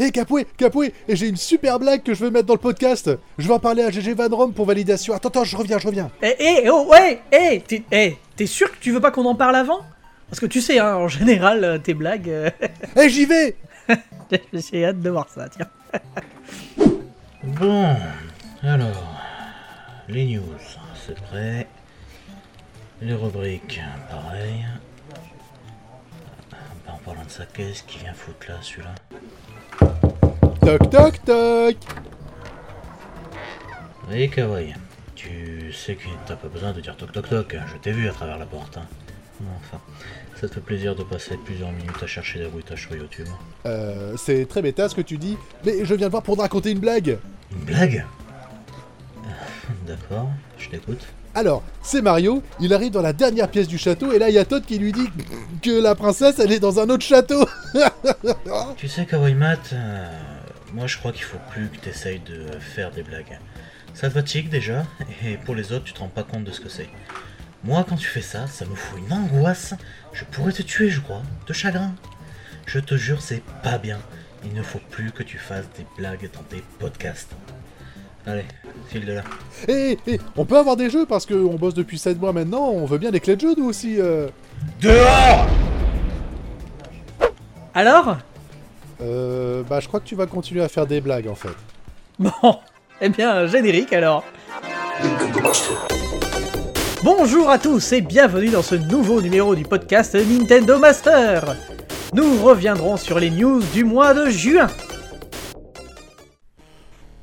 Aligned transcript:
Hé 0.00 0.12
Capoué, 0.12 0.46
Capoué, 0.56 0.94
et 1.08 1.14
j'ai 1.14 1.28
une 1.28 1.36
super 1.36 1.78
blague 1.78 2.02
que 2.02 2.14
je 2.14 2.24
veux 2.24 2.30
mettre 2.30 2.46
dans 2.46 2.54
le 2.54 2.58
podcast. 2.60 3.10
Je 3.36 3.46
vais 3.46 3.52
en 3.52 3.58
parler 3.58 3.82
à 3.82 3.90
GG 3.90 4.14
Van 4.14 4.34
Rom 4.34 4.54
pour 4.54 4.64
validation. 4.64 5.12
Attends, 5.12 5.28
attends, 5.28 5.44
je 5.44 5.54
reviens, 5.58 5.78
je 5.78 5.86
reviens. 5.86 6.10
Eh, 6.22 6.34
eh, 6.38 6.70
oh, 6.70 6.86
ouais, 6.90 7.20
eh, 7.30 7.60
t'es 7.60 7.82
eh, 7.92 8.16
t'es 8.34 8.46
sûr 8.46 8.70
que 8.72 8.78
tu 8.80 8.92
veux 8.92 9.00
pas 9.00 9.10
qu'on 9.10 9.26
en 9.26 9.34
parle 9.34 9.56
avant? 9.56 9.80
Parce 10.30 10.40
que 10.40 10.46
tu 10.46 10.62
sais, 10.62 10.78
hein, 10.78 10.96
en 10.96 11.08
général, 11.08 11.64
euh, 11.64 11.76
tes 11.76 11.92
blagues. 11.92 12.30
euh, 12.30 12.48
Hé, 12.96 13.08
j'y 13.10 13.26
vais 13.26 13.56
J'ai 14.54 14.86
hâte 14.86 15.00
de 15.00 15.10
voir 15.10 15.28
ça, 15.28 15.48
tiens. 15.50 15.68
Bon, 17.42 17.94
alors, 18.62 19.14
les 20.08 20.24
news, 20.36 20.42
c'est 21.06 21.18
prêt. 21.20 21.66
Les 23.02 23.14
rubriques, 23.14 23.80
pareil. 24.10 24.64
Bah, 26.50 26.56
en 26.88 26.96
parlant 26.98 27.24
de 27.24 27.30
ça, 27.30 27.44
qu'est-ce 27.52 27.82
qui 27.82 27.98
vient 27.98 28.12
foutre 28.14 28.46
là, 28.48 28.54
celui-là? 28.62 28.94
Toc, 29.78 30.90
toc, 30.90 31.24
toc 31.24 31.76
Oui, 34.10 34.28
Kawaii, 34.30 34.74
tu 35.14 35.72
sais 35.72 35.94
que 35.94 36.04
t'as 36.26 36.36
pas 36.36 36.48
besoin 36.48 36.72
de 36.72 36.80
dire 36.80 36.96
toc 36.96 37.12
toc 37.12 37.28
toc, 37.28 37.56
je 37.72 37.76
t'ai 37.78 37.92
vu 37.92 38.08
à 38.08 38.12
travers 38.12 38.38
la 38.38 38.46
porte. 38.46 38.76
Hein. 38.76 38.86
Enfin, 39.56 39.80
ça 40.38 40.48
te 40.48 40.54
fait 40.54 40.60
plaisir 40.60 40.94
de 40.94 41.02
passer 41.02 41.36
plusieurs 41.44 41.72
minutes 41.72 42.02
à 42.02 42.06
chercher 42.06 42.40
des 42.40 42.46
bruitages 42.48 42.82
sur 42.86 42.94
YouTube. 42.96 43.26
Euh, 43.66 44.14
c'est 44.16 44.46
très 44.46 44.60
méta 44.62 44.88
ce 44.88 44.94
que 44.94 45.00
tu 45.00 45.16
dis, 45.16 45.36
mais 45.64 45.84
je 45.84 45.94
viens 45.94 46.06
de 46.08 46.10
voir 46.10 46.22
pour 46.22 46.36
te 46.36 46.42
raconter 46.42 46.72
une 46.72 46.78
blague. 46.80 47.18
Une 47.52 47.64
blague? 47.64 48.04
Euh, 49.24 49.30
D'accord, 49.86 50.28
je 50.58 50.68
t'écoute. 50.68 51.06
Alors, 51.34 51.62
c'est 51.82 52.02
Mario, 52.02 52.42
il 52.60 52.74
arrive 52.74 52.90
dans 52.90 53.02
la 53.02 53.12
dernière 53.12 53.48
pièce 53.48 53.68
du 53.68 53.78
château 53.78 54.12
et 54.12 54.18
là 54.18 54.28
il 54.28 54.34
y 54.34 54.38
a 54.38 54.44
Todd 54.44 54.64
qui 54.64 54.78
lui 54.78 54.92
dit 54.92 55.08
que 55.62 55.70
la 55.70 55.94
princesse 55.94 56.38
elle 56.40 56.50
est 56.50 56.58
dans 56.58 56.80
un 56.80 56.88
autre 56.90 57.04
château. 57.04 57.46
Tu 58.76 58.88
sais, 58.88 59.06
Kawaii 59.06 59.34
Mat, 59.34 59.72
euh, 59.72 60.06
moi 60.74 60.86
je 60.86 60.98
crois 60.98 61.12
qu'il 61.12 61.22
faut 61.22 61.38
plus 61.50 61.68
que 61.68 61.78
t'essayes 61.78 62.20
de 62.20 62.58
faire 62.58 62.90
des 62.90 63.02
blagues. 63.02 63.38
Ça 63.94 64.08
te 64.08 64.14
fatigue 64.14 64.48
déjà, 64.48 64.84
et 65.24 65.36
pour 65.36 65.54
les 65.54 65.72
autres, 65.72 65.84
tu 65.84 65.92
te 65.92 66.00
rends 66.00 66.08
pas 66.08 66.22
compte 66.22 66.44
de 66.44 66.50
ce 66.52 66.60
que 66.60 66.68
c'est. 66.68 66.88
Moi, 67.62 67.84
quand 67.88 67.96
tu 67.96 68.06
fais 68.08 68.22
ça, 68.22 68.46
ça 68.46 68.64
me 68.64 68.74
fout 68.74 68.98
une 68.98 69.12
angoisse. 69.12 69.74
Je 70.12 70.24
pourrais 70.24 70.52
te 70.52 70.62
tuer, 70.62 70.88
je 70.88 71.00
crois, 71.00 71.22
de 71.46 71.52
chagrin. 71.52 71.94
Je 72.66 72.78
te 72.78 72.96
jure, 72.96 73.20
c'est 73.20 73.42
pas 73.62 73.78
bien. 73.78 73.98
Il 74.44 74.54
ne 74.54 74.62
faut 74.62 74.80
plus 74.90 75.12
que 75.12 75.22
tu 75.22 75.36
fasses 75.36 75.66
des 75.76 75.84
blagues 75.98 76.30
dans 76.32 76.42
tes 76.44 76.64
podcasts. 76.78 77.32
Allez, 78.26 78.44
file 78.88 79.06
de 79.06 79.12
là. 79.14 79.22
Et, 79.68 79.98
on 80.36 80.44
peut 80.44 80.58
avoir 80.58 80.76
des 80.76 80.90
jeux 80.90 81.06
parce 81.06 81.24
qu'on 81.26 81.54
bosse 81.54 81.74
depuis 81.74 81.98
7 81.98 82.20
mois 82.20 82.32
maintenant, 82.32 82.68
on 82.68 82.84
veut 82.84 82.98
bien 82.98 83.10
des 83.10 83.20
clés 83.20 83.36
de 83.36 83.40
jeux 83.40 83.54
nous 83.56 83.68
aussi. 83.68 83.96
euh. 83.98 84.28
Dehors 84.80 85.46
Alors? 87.74 88.18
Euh, 89.02 89.62
bah 89.68 89.80
je 89.80 89.88
crois 89.88 90.00
que 90.00 90.04
tu 90.04 90.14
vas 90.14 90.26
continuer 90.26 90.62
à 90.62 90.68
faire 90.68 90.86
des 90.86 91.00
blagues 91.00 91.28
en 91.28 91.34
fait. 91.34 91.48
Bon, 92.18 92.58
eh 93.00 93.08
bien, 93.08 93.46
générique 93.46 93.94
alors. 93.94 94.22
Bonjour 97.02 97.48
à 97.48 97.58
tous 97.58 97.92
et 97.92 98.02
bienvenue 98.02 98.50
dans 98.50 98.60
ce 98.62 98.74
nouveau 98.74 99.22
numéro 99.22 99.54
du 99.54 99.62
podcast 99.62 100.14
Nintendo 100.14 100.78
Master. 100.78 101.56
Nous 102.12 102.42
reviendrons 102.42 102.98
sur 102.98 103.18
les 103.18 103.30
news 103.30 103.62
du 103.72 103.84
mois 103.84 104.12
de 104.12 104.28
juin. 104.28 104.66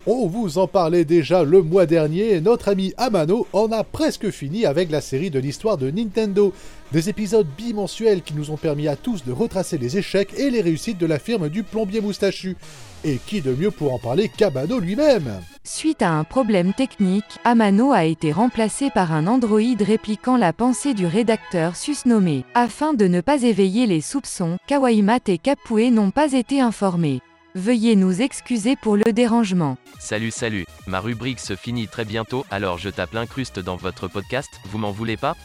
On 0.09 0.25
vous 0.25 0.58
en 0.58 0.67
parlait 0.67 1.03
déjà 1.03 1.44
le 1.44 1.61
mois 1.61 1.86
dernier, 1.86 2.39
notre 2.39 2.69
ami 2.69 2.94
Amano 2.95 3.45
en 3.52 3.73
a 3.73 3.83
presque 3.83 4.30
fini 4.30 4.66
avec 4.66 4.89
la 4.89 5.02
série 5.02 5.30
de 5.30 5.38
l'histoire 5.38 5.77
de 5.77 5.91
Nintendo. 5.91 6.53
Des 6.94 7.09
épisodes 7.09 7.45
bimensuels 7.58 8.22
qui 8.22 8.33
nous 8.33 8.49
ont 8.49 8.55
permis 8.55 8.88
à 8.88 8.95
tous 8.95 9.25
de 9.25 9.33
retracer 9.33 9.77
les 9.77 9.97
échecs 9.97 10.33
et 10.38 10.49
les 10.49 10.61
réussites 10.61 10.97
de 10.97 11.05
la 11.05 11.19
firme 11.19 11.49
du 11.49 11.61
plombier 11.64 11.99
moustachu. 11.99 12.55
Et 13.03 13.19
qui 13.27 13.41
de 13.41 13.53
mieux 13.53 13.69
pour 13.69 13.94
en 13.94 13.99
parler 13.99 14.30
qu'Amano 14.30 14.80
lui-même? 14.80 15.41
Suite 15.66 16.02
à 16.02 16.11
un 16.11 16.23
problème 16.23 16.73
technique, 16.73 17.25
Amano 17.44 17.92
a 17.92 18.05
été 18.05 18.31
remplacé 18.31 18.89
par 18.89 19.11
un 19.11 19.27
androïde 19.27 19.81
répliquant 19.81 20.37
la 20.37 20.54
pensée 20.54 20.93
du 20.93 21.05
rédacteur 21.05 21.76
susnommé. 21.76 22.45
Afin 22.54 22.93
de 22.93 23.08
ne 23.08 23.20
pas 23.20 23.43
éveiller 23.43 23.86
les 23.87 23.99
soupçons, 23.99 24.58
Kawaimat 24.67 25.27
et 25.27 25.37
Kapue 25.37 25.92
n'ont 25.92 26.11
pas 26.11 26.31
été 26.31 26.61
informés. 26.61 27.20
Veuillez 27.57 27.95
nous 27.95 28.21
excuser 28.21 28.75
pour 28.75 28.97
le 28.97 29.11
dérangement. 29.11 29.77
Salut 29.97 30.29
salut, 30.29 30.67
ma 30.85 30.99
rubrique 30.99 31.39
se 31.39 31.55
finit 31.55 31.87
très 31.87 32.05
bientôt, 32.05 32.45
alors 32.51 32.77
je 32.77 32.89
tape 32.89 33.13
l'incruste 33.13 33.57
dans 33.57 33.77
votre 33.77 34.07
podcast, 34.07 34.47
vous 34.65 34.77
m'en 34.77 34.91
voulez 34.91 35.17
pas? 35.17 35.35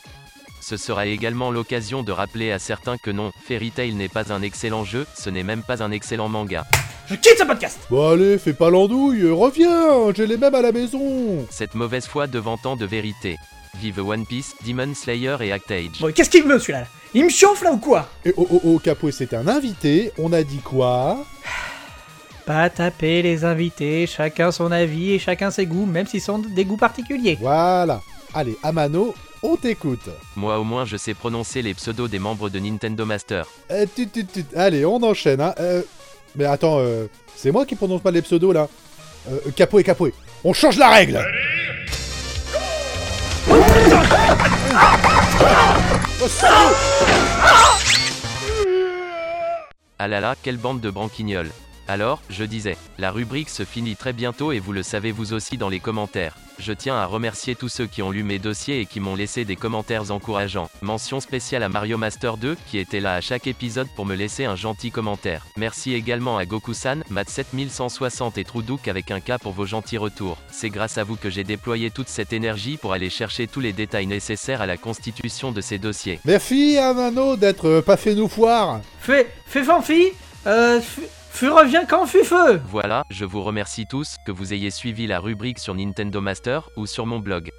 Ce 0.60 0.76
sera 0.76 1.06
également 1.06 1.50
l'occasion 1.50 2.02
de 2.02 2.12
rappeler 2.12 2.52
à 2.52 2.58
certains 2.58 2.98
que 2.98 3.10
non, 3.10 3.32
Fairy 3.46 3.70
Tail 3.70 3.94
n'est 3.94 4.10
pas 4.10 4.30
un 4.30 4.42
excellent 4.42 4.84
jeu, 4.84 5.06
ce 5.14 5.30
n'est 5.30 5.42
même 5.42 5.62
pas 5.62 5.82
un 5.82 5.90
excellent 5.90 6.28
manga. 6.28 6.66
Je 7.06 7.14
quitte 7.14 7.38
ce 7.38 7.44
podcast 7.44 7.80
Bon 7.88 8.10
allez, 8.10 8.36
fais 8.36 8.52
pas 8.52 8.68
l'andouille, 8.68 9.30
reviens, 9.30 10.12
j'ai 10.14 10.26
les 10.26 10.36
mêmes 10.36 10.54
à 10.54 10.60
la 10.60 10.72
maison 10.72 11.46
Cette 11.50 11.74
mauvaise 11.74 12.06
foi 12.06 12.26
devant 12.26 12.58
tant 12.58 12.76
de 12.76 12.84
vérité. 12.84 13.38
Vive 13.80 14.06
One 14.06 14.26
Piece, 14.26 14.54
Demon 14.66 14.94
Slayer 14.94 15.36
et 15.40 15.50
Actage. 15.50 15.98
Bon, 15.98 16.12
qu'est-ce 16.12 16.28
qu'il 16.28 16.44
veut 16.44 16.58
celui-là? 16.58 16.80
Là 16.80 16.86
Il 17.14 17.24
me 17.24 17.30
chauffe 17.30 17.62
là 17.62 17.72
ou 17.72 17.78
quoi? 17.78 18.06
Et 18.26 18.34
oh 18.36 18.46
oh 18.50 18.60
oh, 18.64 18.78
Capoué 18.78 19.12
c'est 19.12 19.32
un 19.32 19.48
invité, 19.48 20.12
on 20.18 20.34
a 20.34 20.42
dit 20.42 20.58
quoi? 20.58 21.24
Pas 22.46 22.68
taper 22.70 23.22
les 23.22 23.44
invités, 23.44 24.06
chacun 24.06 24.50
son 24.50 24.72
avis 24.72 25.12
et 25.12 25.18
chacun 25.18 25.50
ses 25.50 25.66
goûts, 25.66 25.86
même 25.86 26.06
s'ils 26.06 26.20
sont 26.20 26.38
des 26.38 26.64
goûts 26.64 26.76
particuliers. 26.76 27.38
Voilà. 27.40 28.00
Allez, 28.34 28.56
Amano, 28.62 29.14
on 29.42 29.56
t'écoute. 29.56 30.08
Moi 30.36 30.58
au 30.58 30.64
moins 30.64 30.84
je 30.84 30.96
sais 30.96 31.14
prononcer 31.14 31.62
les 31.62 31.74
pseudos 31.74 32.08
des 32.08 32.18
membres 32.18 32.48
de 32.50 32.58
Nintendo 32.58 33.04
Master. 33.04 33.46
Euh, 33.70 33.86
tut, 33.94 34.08
tut, 34.08 34.24
tut. 34.26 34.44
Allez, 34.56 34.84
on 34.84 35.02
enchaîne. 35.02 35.40
Hein. 35.40 35.54
Euh, 35.60 35.82
mais 36.34 36.44
attends, 36.46 36.78
euh, 36.78 37.06
c'est 37.36 37.52
moi 37.52 37.64
qui 37.66 37.76
prononce 37.76 38.00
pas 38.00 38.10
les 38.10 38.22
pseudos 38.22 38.52
là. 38.52 38.68
Euh, 39.30 39.38
Capoué, 39.54 39.84
Capoué. 39.84 40.12
On 40.42 40.52
change 40.52 40.78
la 40.78 40.88
règle 40.90 41.24
Ah 49.98 50.08
là 50.08 50.20
là, 50.20 50.34
quelle 50.42 50.56
bande 50.56 50.80
de 50.80 50.90
branquignoles. 50.90 51.50
Alors, 51.88 52.22
je 52.30 52.44
disais, 52.44 52.76
la 52.98 53.10
rubrique 53.10 53.50
se 53.50 53.64
finit 53.64 53.96
très 53.96 54.12
bientôt 54.12 54.52
et 54.52 54.60
vous 54.60 54.72
le 54.72 54.82
savez 54.82 55.12
vous 55.12 55.32
aussi 55.32 55.56
dans 55.56 55.68
les 55.68 55.80
commentaires. 55.80 56.36
Je 56.58 56.72
tiens 56.72 56.94
à 56.94 57.06
remercier 57.06 57.56
tous 57.56 57.68
ceux 57.68 57.86
qui 57.86 58.02
ont 58.02 58.10
lu 58.10 58.22
mes 58.22 58.38
dossiers 58.38 58.80
et 58.80 58.86
qui 58.86 59.00
m'ont 59.00 59.16
laissé 59.16 59.44
des 59.44 59.56
commentaires 59.56 60.12
encourageants. 60.12 60.70
Mention 60.80 61.18
spéciale 61.18 61.62
à 61.62 61.68
Mario 61.68 61.98
Master 61.98 62.36
2, 62.36 62.56
qui 62.66 62.78
était 62.78 63.00
là 63.00 63.14
à 63.14 63.20
chaque 63.20 63.46
épisode 63.46 63.88
pour 63.96 64.06
me 64.06 64.14
laisser 64.14 64.44
un 64.44 64.54
gentil 64.54 64.90
commentaire. 64.90 65.44
Merci 65.56 65.92
également 65.94 66.36
à 66.38 66.44
Goku-san, 66.44 67.02
Mat7160 67.10 68.38
et 68.38 68.44
Troudouk 68.44 68.86
avec 68.86 69.10
un 69.10 69.20
K 69.20 69.38
pour 69.40 69.52
vos 69.52 69.66
gentils 69.66 69.98
retours. 69.98 70.38
C'est 70.50 70.70
grâce 70.70 70.98
à 70.98 71.04
vous 71.04 71.16
que 71.16 71.30
j'ai 71.30 71.44
déployé 71.44 71.90
toute 71.90 72.08
cette 72.08 72.32
énergie 72.32 72.76
pour 72.76 72.92
aller 72.92 73.10
chercher 73.10 73.48
tous 73.48 73.60
les 73.60 73.72
détails 73.72 74.06
nécessaires 74.06 74.60
à 74.62 74.66
la 74.66 74.76
constitution 74.76 75.50
de 75.52 75.60
ces 75.60 75.78
dossiers. 75.78 76.20
Merci 76.24 76.78
Amano 76.78 77.36
d'être 77.36 77.66
euh, 77.66 77.82
pas 77.82 77.96
fait 77.96 78.14
nous 78.14 78.28
foire. 78.28 78.80
Fais, 79.00 79.32
fais 79.46 79.64
fanfi 79.64 80.12
Euh, 80.46 80.80
fu 81.32 81.48
revient 81.48 81.82
quand 81.88 82.06
fut 82.06 82.24
feu 82.24 82.60
Voilà, 82.68 83.04
je 83.10 83.24
vous 83.24 83.42
remercie 83.42 83.86
tous, 83.86 84.16
que 84.26 84.32
vous 84.32 84.52
ayez 84.52 84.70
suivi 84.70 85.06
la 85.06 85.18
rubrique 85.18 85.58
sur 85.58 85.74
Nintendo 85.74 86.20
Master, 86.20 86.68
ou 86.76 86.86
sur 86.86 87.06
mon 87.06 87.18
blog. 87.18 87.50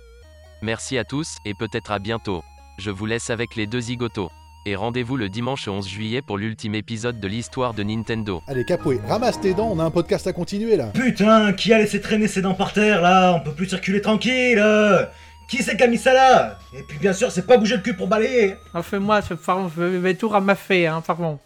Merci 0.61 0.97
à 0.97 1.03
tous, 1.03 1.37
et 1.45 1.53
peut-être 1.57 1.91
à 1.91 1.99
bientôt. 1.99 2.43
Je 2.79 2.91
vous 2.91 3.05
laisse 3.05 3.29
avec 3.29 3.55
les 3.55 3.67
deux 3.67 3.81
zigotos. 3.81 4.29
Et 4.65 4.77
rendez-vous 4.77 5.17
le 5.17 5.27
dimanche 5.27 5.67
11 5.67 5.85
juillet 5.85 6.21
pour 6.21 6.37
l'ultime 6.37 6.75
épisode 6.75 7.19
de 7.19 7.27
l'histoire 7.27 7.73
de 7.73 7.83
Nintendo. 7.83 8.41
Allez 8.47 8.63
Capoué, 8.63 9.01
ramasse 9.05 9.41
tes 9.41 9.53
dents, 9.53 9.69
on 9.69 9.79
a 9.79 9.83
un 9.83 9.91
podcast 9.91 10.25
à 10.27 10.31
continuer 10.33 10.77
là. 10.77 10.85
Putain, 10.93 11.51
qui 11.51 11.73
a 11.73 11.79
laissé 11.79 11.99
traîner 11.99 12.29
ses 12.29 12.41
dents 12.41 12.53
par 12.53 12.71
terre 12.71 13.01
là? 13.01 13.33
On 13.33 13.41
peut 13.41 13.51
plus 13.53 13.67
circuler 13.67 13.99
tranquille 13.99 14.57
euh 14.59 15.03
Qui 15.49 15.63
c'est 15.63 15.75
qui 15.75 15.83
a 15.83 15.87
mis 15.87 15.97
ça 15.97 16.13
là 16.13 16.59
Et 16.73 16.81
puis 16.87 16.97
bien 16.97 17.11
sûr, 17.11 17.29
c'est 17.29 17.45
pas 17.45 17.57
bouger 17.57 17.75
le 17.75 17.81
cul 17.81 17.93
pour 17.93 18.07
balayer 18.07 18.55
fais- 19.21 19.35
pardon, 19.35 19.69
je 19.75 19.81
vais 19.83 20.13
tout 20.13 20.29
ramasser, 20.29 20.85
hein, 20.85 21.03
pardon. 21.05 21.39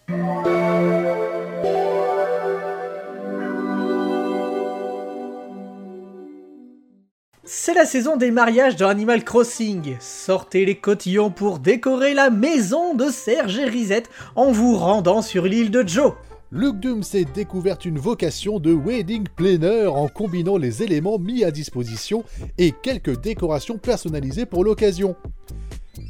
C'est 7.50 7.74
la 7.74 7.86
saison 7.86 8.18
des 8.18 8.30
mariages 8.30 8.76
dans 8.76 8.90
Animal 8.90 9.24
Crossing. 9.24 9.96
Sortez 10.02 10.66
les 10.66 10.76
cotillons 10.76 11.32
pour 11.32 11.60
décorer 11.60 12.14
la 12.14 12.30
maison 12.30 12.94
de 12.94 13.06
Serge 13.10 13.58
et 13.58 13.64
Risette 13.64 14.10
en 14.36 14.52
vous 14.52 14.76
rendant 14.76 15.22
sur 15.22 15.46
l'île 15.46 15.72
de 15.72 15.88
Joe. 15.88 16.12
Luke 16.52 16.82
Doom 16.82 17.04
s'est 17.04 17.24
découvert 17.24 17.78
une 17.86 18.00
vocation 18.00 18.60
de 18.60 18.74
wedding 18.74 19.30
planner 19.34 19.88
en 19.88 20.10
combinant 20.10 20.58
les 20.58 20.84
éléments 20.84 21.20
mis 21.20 21.46
à 21.46 21.52
disposition 21.52 22.26
et 22.58 22.74
quelques 22.84 23.22
décorations 23.22 23.78
personnalisées 23.78 24.46
pour 24.46 24.66
l'occasion. 24.66 25.16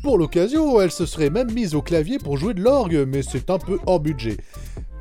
Pour 0.02 0.18
l'occasion, 0.18 0.82
elle 0.82 0.92
se 0.92 1.06
serait 1.06 1.30
même 1.30 1.52
mise 1.52 1.76
au 1.76 1.84
clavier 1.84 2.18
pour 2.18 2.38
jouer 2.38 2.56
de 2.56 2.64
l'orgue, 2.64 3.06
mais 3.08 3.22
c'est 3.22 3.52
un 3.52 3.60
peu 3.60 3.78
hors 3.86 4.00
budget. 4.00 4.38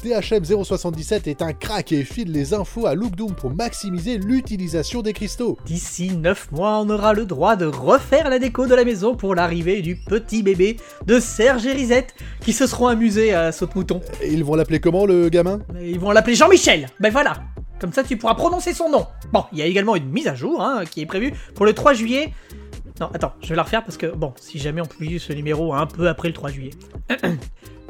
THM077 0.03 1.29
est 1.29 1.43
un 1.43 1.53
crack 1.53 1.91
et 1.93 2.05
file 2.05 2.31
les 2.31 2.55
infos 2.55 2.87
à 2.87 2.95
Look 2.95 3.17
Doom 3.17 3.35
pour 3.35 3.51
maximiser 3.51 4.19
l'utilisation 4.19 5.03
des 5.03 5.13
cristaux. 5.13 5.57
D'ici 5.65 6.11
9 6.11 6.53
mois, 6.53 6.79
on 6.81 6.91
aura 6.91 7.15
le 7.15 7.25
droit 7.25 7.57
de 7.57 7.67
refaire 7.67 8.29
la 8.29 8.39
déco 8.39 8.67
de 8.67 8.75
la 8.75 8.85
maison 8.85 9.17
pour 9.17 9.35
l'arrivée 9.35 9.81
du 9.83 9.97
petit 9.97 10.43
bébé 10.43 10.77
de 11.07 11.19
Serge 11.19 11.67
et 11.67 11.73
Risette 11.73 12.15
qui 12.41 12.53
se 12.53 12.67
seront 12.67 12.89
amusés 12.89 13.33
à 13.35 13.53
saute-mouton. 13.53 14.01
Et 14.23 14.33
ils 14.33 14.45
vont 14.45 14.55
l'appeler 14.55 14.81
comment 14.81 15.07
le 15.07 15.29
gamin? 15.29 15.61
Ils 15.81 15.99
vont 15.99 16.11
l'appeler 16.11 16.37
Jean-Michel 16.37 16.89
Ben 17.01 17.11
voilà 17.11 17.39
Comme 17.81 17.93
ça 17.93 18.05
tu 18.05 18.17
pourras 18.17 18.35
prononcer 18.35 18.75
son 18.75 18.91
nom. 18.91 19.07
Bon, 19.33 19.45
il 19.53 19.59
y 19.59 19.63
a 19.63 19.67
également 19.67 19.97
une 19.97 20.11
mise 20.11 20.29
à 20.29 20.35
jour 20.35 20.63
hein, 20.63 20.85
qui 20.91 21.01
est 21.01 21.07
prévue 21.07 21.33
pour 21.55 21.65
le 21.65 21.73
3 21.73 21.95
juillet. 21.95 22.33
Non, 23.01 23.11
attends, 23.13 23.35
je 23.43 23.49
vais 23.51 23.57
la 23.57 23.63
refaire 23.63 23.85
parce 23.85 23.97
que, 23.97 24.07
bon, 24.07 24.33
si 24.41 24.59
jamais 24.59 24.81
on 24.81 24.87
publie 24.87 25.19
ce 25.19 25.33
numéro 25.33 25.75
un 25.75 25.87
peu 25.87 26.09
après 26.09 26.29
le 26.29 26.35
3 26.35 26.51
juillet. 26.51 26.73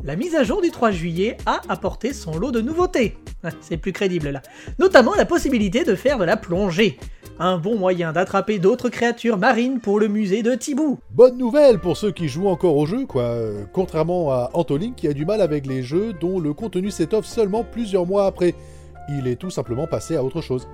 La 0.05 0.15
mise 0.15 0.37
à 0.37 0.45
jour 0.45 0.63
du 0.63 0.71
3 0.71 0.91
juillet 0.91 1.37
a 1.47 1.61
apporté 1.69 2.13
son 2.13 2.39
lot 2.39 2.53
de 2.53 2.61
nouveautés. 2.61 3.17
C'est 3.61 3.77
plus 3.77 3.93
crédible 3.93 4.29
là. 4.29 4.43
Notamment 4.79 5.15
la 5.15 5.25
possibilité 5.25 5.85
de 5.85 5.95
faire 5.95 6.19
de 6.19 6.25
la 6.25 6.37
plongée. 6.37 6.99
Un 7.39 7.59
bon 7.59 7.77
moyen 7.77 8.13
d'attraper 8.13 8.59
d'autres 8.59 8.89
créatures 8.89 9.37
marines 9.37 9.81
pour 9.81 9.99
le 9.99 10.09
musée 10.09 10.43
de 10.43 10.55
Thibou. 10.55 10.99
Bonne 11.11 11.37
nouvelle 11.37 11.81
pour 11.81 11.97
ceux 11.97 12.13
qui 12.13 12.29
jouent 12.29 12.49
encore 12.49 12.77
au 12.77 12.87
jeu, 12.87 13.05
quoi. 13.07 13.37
Contrairement 13.73 14.31
à 14.33 14.51
Antolin 14.55 14.93
qui 14.97 15.09
a 15.09 15.13
du 15.13 15.27
mal 15.27 15.41
avec 15.41 15.67
les 15.67 15.83
jeux 15.83 16.13
dont 16.13 16.39
le 16.39 16.55
contenu 16.55 16.91
s'étoffe 16.91 17.27
seulement 17.27 17.65
plusieurs 17.65 18.07
mois 18.07 18.27
après. 18.27 18.55
Il 19.09 19.27
est 19.27 19.37
tout 19.37 19.51
simplement 19.51 19.87
passé 19.87 20.17
à 20.17 20.23
autre 20.23 20.41
chose. 20.41 20.69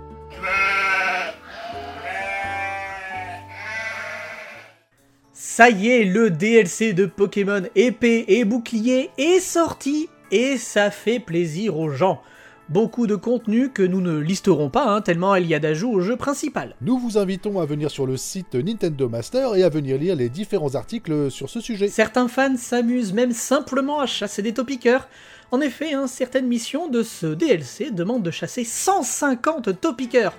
Ça 5.54 5.68
y 5.68 5.90
est, 5.90 6.04
le 6.04 6.30
DLC 6.30 6.94
de 6.94 7.04
Pokémon 7.04 7.60
épée 7.74 8.24
et 8.26 8.46
bouclier 8.46 9.10
est 9.18 9.38
sorti 9.38 10.08
et 10.30 10.56
ça 10.56 10.90
fait 10.90 11.18
plaisir 11.18 11.76
aux 11.76 11.90
gens. 11.90 12.22
Beaucoup 12.70 13.06
de 13.06 13.16
contenu 13.16 13.68
que 13.68 13.82
nous 13.82 14.00
ne 14.00 14.16
listerons 14.16 14.70
pas, 14.70 14.86
hein, 14.86 15.02
tellement 15.02 15.34
il 15.34 15.46
y 15.46 15.54
a 15.54 15.58
d'ajouts 15.58 15.92
au 15.92 16.00
jeu 16.00 16.16
principal. 16.16 16.74
Nous 16.80 16.96
vous 16.96 17.18
invitons 17.18 17.60
à 17.60 17.66
venir 17.66 17.90
sur 17.90 18.06
le 18.06 18.16
site 18.16 18.54
Nintendo 18.54 19.10
Master 19.10 19.54
et 19.54 19.62
à 19.62 19.68
venir 19.68 19.98
lire 19.98 20.16
les 20.16 20.30
différents 20.30 20.74
articles 20.74 21.30
sur 21.30 21.50
ce 21.50 21.60
sujet. 21.60 21.88
Certains 21.88 22.28
fans 22.28 22.56
s'amusent 22.56 23.12
même 23.12 23.32
simplement 23.32 24.00
à 24.00 24.06
chasser 24.06 24.40
des 24.40 24.54
topiqueurs. 24.54 25.06
En 25.50 25.60
effet, 25.60 25.92
hein, 25.92 26.06
certaines 26.06 26.48
missions 26.48 26.88
de 26.88 27.02
ce 27.02 27.26
DLC 27.26 27.90
demandent 27.90 28.22
de 28.22 28.30
chasser 28.30 28.64
150 28.64 29.82
topiqueurs. 29.82 30.32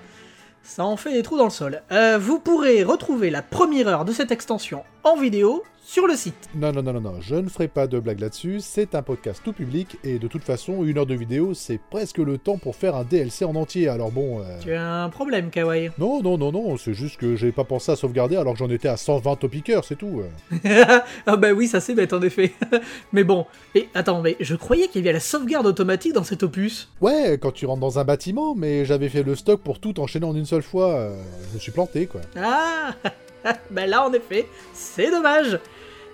Ça 0.63 0.85
en 0.85 0.95
fait 0.95 1.11
des 1.11 1.23
trous 1.23 1.37
dans 1.37 1.43
le 1.43 1.49
sol. 1.49 1.81
Euh, 1.91 2.17
vous 2.17 2.39
pourrez 2.39 2.83
retrouver 2.83 3.29
la 3.29 3.41
première 3.41 3.87
heure 3.89 4.05
de 4.05 4.13
cette 4.13 4.31
extension 4.31 4.83
en 5.03 5.17
vidéo 5.17 5.61
sur 5.85 6.07
le 6.07 6.15
site. 6.15 6.49
Non, 6.55 6.71
non, 6.71 6.81
non, 6.81 6.93
non, 6.93 7.01
non, 7.01 7.13
je 7.21 7.35
ne 7.35 7.49
ferai 7.49 7.67
pas 7.67 7.87
de 7.87 7.99
blague 7.99 8.19
là-dessus, 8.21 8.59
c'est 8.61 8.95
un 8.95 9.01
podcast 9.01 9.41
tout 9.43 9.51
public, 9.53 9.97
et 10.03 10.17
de 10.17 10.27
toute 10.27 10.43
façon, 10.43 10.83
une 10.83 10.97
heure 10.97 11.05
de 11.05 11.13
vidéo, 11.13 11.53
c'est 11.53 11.79
presque 11.89 12.19
le 12.19 12.37
temps 12.37 12.57
pour 12.57 12.75
faire 12.75 12.95
un 12.95 13.03
DLC 13.03 13.43
en 13.45 13.55
entier, 13.55 13.89
alors 13.89 14.11
bon... 14.11 14.39
euh, 14.39 14.59
Tu 14.61 14.73
as 14.73 15.03
un 15.03 15.09
problème, 15.09 15.49
Kawaii. 15.49 15.91
Non, 15.97 16.21
non, 16.21 16.37
non, 16.37 16.51
non, 16.51 16.77
c'est 16.77 16.93
juste 16.93 17.17
que 17.17 17.35
j'ai 17.35 17.51
pas 17.51 17.63
pensé 17.65 17.91
à 17.91 17.95
sauvegarder 17.95 18.37
alors 18.37 18.53
que 18.53 18.59
j'en 18.59 18.69
étais 18.69 18.87
à 18.87 18.97
120 18.97 19.35
topiqueurs, 19.35 19.83
c'est 19.83 19.97
tout. 19.97 20.21
euh. 20.21 20.85
ah 21.27 21.35
bah 21.35 21.51
oui, 21.51 21.67
ça 21.67 21.79
c'est 21.81 21.95
bête 21.95 22.13
en 22.13 22.21
effet. 22.21 22.53
mais 23.13 23.23
bon, 23.23 23.45
et 23.75 23.89
attends, 23.93 24.21
mais 24.21 24.37
je 24.39 24.55
croyais 24.55 24.87
qu'il 24.87 25.01
y 25.01 25.03
avait 25.07 25.13
la 25.13 25.19
sauvegarde 25.19 25.65
automatique 25.67 26.13
dans 26.13 26.23
cet 26.23 26.43
opus. 26.43 26.89
Ouais, 27.01 27.37
quand 27.41 27.51
tu 27.51 27.65
rentres 27.65 27.81
dans 27.81 27.99
un 27.99 28.03
bâtiment, 28.05 28.55
mais 28.55 28.85
j'avais 28.85 29.09
fait 29.09 29.23
le 29.23 29.35
stock 29.35 29.61
pour 29.61 29.79
tout 29.79 29.99
enchaîner 29.99 30.25
en 30.25 30.35
une 30.35 30.45
seule 30.45 30.63
fois, 30.63 30.93
euh, 30.93 31.15
je 31.49 31.55
me 31.55 31.59
suis 31.59 31.71
planté, 31.71 32.05
quoi. 32.07 32.21
Ah 32.37 32.91
Bah 33.71 33.87
là 33.87 34.05
en 34.05 34.13
effet, 34.13 34.47
c'est 34.73 35.11
dommage. 35.11 35.59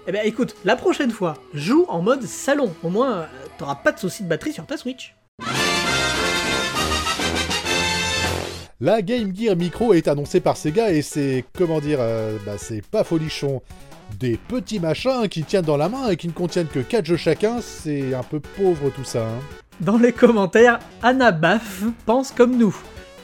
Eh 0.08 0.12
ben 0.12 0.22
écoute, 0.26 0.56
la 0.66 0.76
prochaine 0.76 1.12
fois, 1.12 1.36
joue 1.54 1.86
en 1.88 2.02
mode 2.02 2.24
salon. 2.24 2.74
Au 2.84 2.90
moins, 2.90 3.20
euh, 3.20 3.26
t'auras 3.58 3.76
pas 3.76 3.92
de 3.92 4.00
soucis 4.00 4.24
de 4.24 4.30
batterie 4.30 4.54
sur 4.54 4.66
ta 4.66 4.78
Switch. 4.78 5.16
La 8.82 9.02
Game 9.02 9.36
Gear 9.36 9.58
Micro 9.58 9.94
est 9.94 10.08
annoncée 10.08 10.40
par 10.40 10.56
Sega 10.56 10.92
et 10.92 11.02
c'est, 11.02 11.44
comment 11.58 11.82
dire, 11.82 12.00
euh, 12.00 12.38
bah 12.46 12.54
c'est 12.58 12.86
pas 12.86 13.04
folichon. 13.04 13.62
Des 14.18 14.38
petits 14.38 14.80
machins 14.80 15.28
qui 15.30 15.44
tiennent 15.44 15.66
dans 15.66 15.78
la 15.78 15.90
main 15.90 16.10
et 16.10 16.16
qui 16.16 16.28
ne 16.28 16.34
contiennent 16.34 16.68
que 16.68 16.80
4 16.80 17.06
jeux 17.06 17.18
chacun, 17.18 17.60
c'est 17.62 18.14
un 18.14 18.24
peu 18.24 18.40
pauvre 18.40 18.90
tout 18.90 19.04
ça. 19.04 19.28
Hein. 19.28 19.40
Dans 19.82 19.98
les 19.98 20.12
commentaires, 20.14 20.80
Anna 21.04 21.32
Baff 21.32 21.84
pense 22.06 22.32
comme 22.32 22.58
nous. 22.58 22.76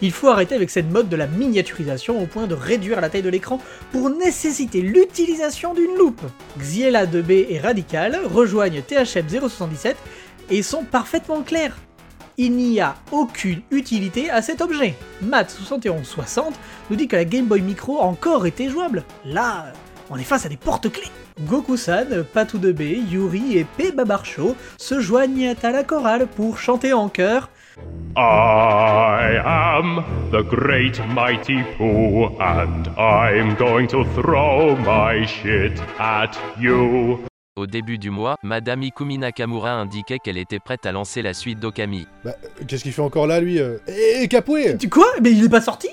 Il 0.01 0.11
faut 0.11 0.27
arrêter 0.27 0.55
avec 0.55 0.69
cette 0.69 0.89
mode 0.89 1.09
de 1.09 1.15
la 1.15 1.27
miniaturisation 1.27 2.21
au 2.21 2.25
point 2.25 2.47
de 2.47 2.53
réduire 2.53 3.01
la 3.01 3.09
taille 3.09 3.21
de 3.21 3.29
l'écran 3.29 3.59
pour 3.91 4.09
nécessiter 4.09 4.81
l'utilisation 4.81 5.73
d'une 5.73 5.95
loupe. 5.97 6.21
Xiela 6.59 7.05
2B 7.05 7.45
et 7.49 7.59
Radical 7.59 8.19
rejoignent 8.25 8.81
THM 8.81 9.27
077 9.29 9.95
et 10.49 10.61
sont 10.63 10.83
parfaitement 10.83 11.41
clairs. 11.41 11.77
Il 12.37 12.51
n'y 12.51 12.81
a 12.81 12.95
aucune 13.11 13.61
utilité 13.71 14.29
à 14.29 14.41
cet 14.41 14.61
objet. 14.61 14.95
Matt7160 15.23 16.51
nous 16.89 16.97
dit 16.97 17.07
que 17.07 17.15
la 17.15 17.23
Game 17.23 17.45
Boy 17.45 17.61
Micro 17.61 17.99
encore 17.99 18.45
était 18.45 18.69
jouable. 18.69 19.05
Là, 19.23 19.71
on 20.09 20.17
est 20.17 20.23
face 20.23 20.45
à 20.45 20.49
des 20.49 20.57
porte-clés. 20.57 21.11
Goku-san, 21.47 22.23
Patou 22.33 22.59
2B, 22.59 23.09
Yuri 23.09 23.57
et 23.57 23.65
P. 23.77 23.91
Babarcho 23.91 24.55
se 24.77 24.99
joignent 24.99 25.55
à 25.63 25.71
la 25.71 25.83
chorale 25.83 26.27
pour 26.27 26.59
chanter 26.59 26.93
en 26.93 27.07
chœur 27.07 27.49
I 28.15 29.37
am 29.43 30.03
the 30.31 30.41
great 30.41 30.99
mighty 31.07 31.63
Pooh, 31.77 32.27
and 32.39 32.87
I'm 32.97 33.55
going 33.55 33.87
to 33.89 34.05
throw 34.15 34.75
my 34.77 35.25
shit 35.25 35.81
at 35.99 36.37
you. 36.57 37.19
Au 37.57 37.67
début 37.67 37.97
du 37.97 38.09
mois, 38.09 38.35
Madame 38.43 38.83
Ikumi 38.83 39.17
Nakamura 39.17 39.71
indiquait 39.73 40.19
qu'elle 40.19 40.37
était 40.37 40.59
prête 40.59 40.85
à 40.85 40.91
lancer 40.91 41.21
la 41.21 41.33
suite 41.33 41.59
d'Okami. 41.59 42.05
Bah, 42.23 42.35
euh, 42.43 42.63
qu'est-ce 42.67 42.83
qu'il 42.83 42.91
fait 42.91 43.01
encore 43.01 43.27
là, 43.27 43.39
lui 43.39 43.59
euh? 43.59 43.77
Eh, 43.87 44.27
Capoué 44.27 44.77
Tu 44.77 44.89
quoi? 44.89 45.07
Mais 45.21 45.31
il 45.31 45.45
est 45.45 45.49
pas 45.49 45.61
sorti? 45.61 45.89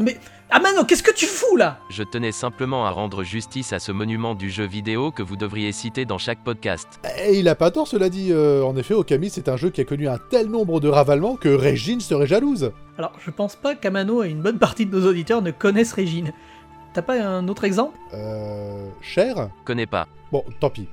Mais. 0.00 0.16
Ah 0.52 0.58
Mano, 0.58 0.84
qu'est-ce 0.84 1.04
que 1.04 1.14
tu 1.14 1.26
fous 1.26 1.56
là? 1.56 1.78
Je 1.90 2.02
tenais 2.02 2.32
simplement 2.32 2.84
à 2.84 2.90
rendre 2.90 3.22
justice 3.22 3.72
à 3.72 3.78
ce 3.78 3.92
monument 3.92 4.34
du 4.34 4.50
jeu 4.50 4.66
vidéo 4.66 5.12
que 5.12 5.22
vous 5.22 5.36
devriez 5.36 5.70
citer 5.70 6.04
dans 6.06 6.18
chaque 6.18 6.42
podcast. 6.42 6.88
Eh, 7.20 7.38
il 7.38 7.46
a 7.48 7.54
pas 7.54 7.70
tort, 7.70 7.86
cela 7.86 8.08
dit. 8.08 8.32
euh, 8.32 8.64
en 8.64 8.76
effet, 8.76 8.94
Okami, 8.94 9.30
c'est 9.30 9.48
un 9.48 9.56
jeu 9.56 9.70
qui 9.70 9.80
a 9.80 9.84
connu 9.84 10.08
un 10.08 10.18
tel 10.30 10.48
nombre 10.48 10.80
de 10.80 10.88
ravalements 10.88 11.36
que 11.36 11.48
Régine 11.48 12.00
serait 12.00 12.26
jalouse. 12.26 12.72
Alors, 12.98 13.12
je 13.24 13.30
pense 13.30 13.54
pas 13.54 13.76
qu'Amano 13.76 14.24
et 14.24 14.30
une 14.30 14.42
bonne 14.42 14.58
partie 14.58 14.86
de 14.86 14.98
nos 14.98 15.08
auditeurs 15.08 15.40
ne 15.40 15.52
connaissent 15.52 15.92
Régine. 15.92 16.32
T'as 16.94 17.02
pas 17.02 17.22
un 17.22 17.46
autre 17.46 17.62
exemple? 17.62 17.96
Euh... 18.14 18.88
Cher? 19.00 19.50
Connais 19.64 19.86
pas. 19.86 20.08
Bon, 20.32 20.42
tant 20.58 20.70
pis. 20.70 20.88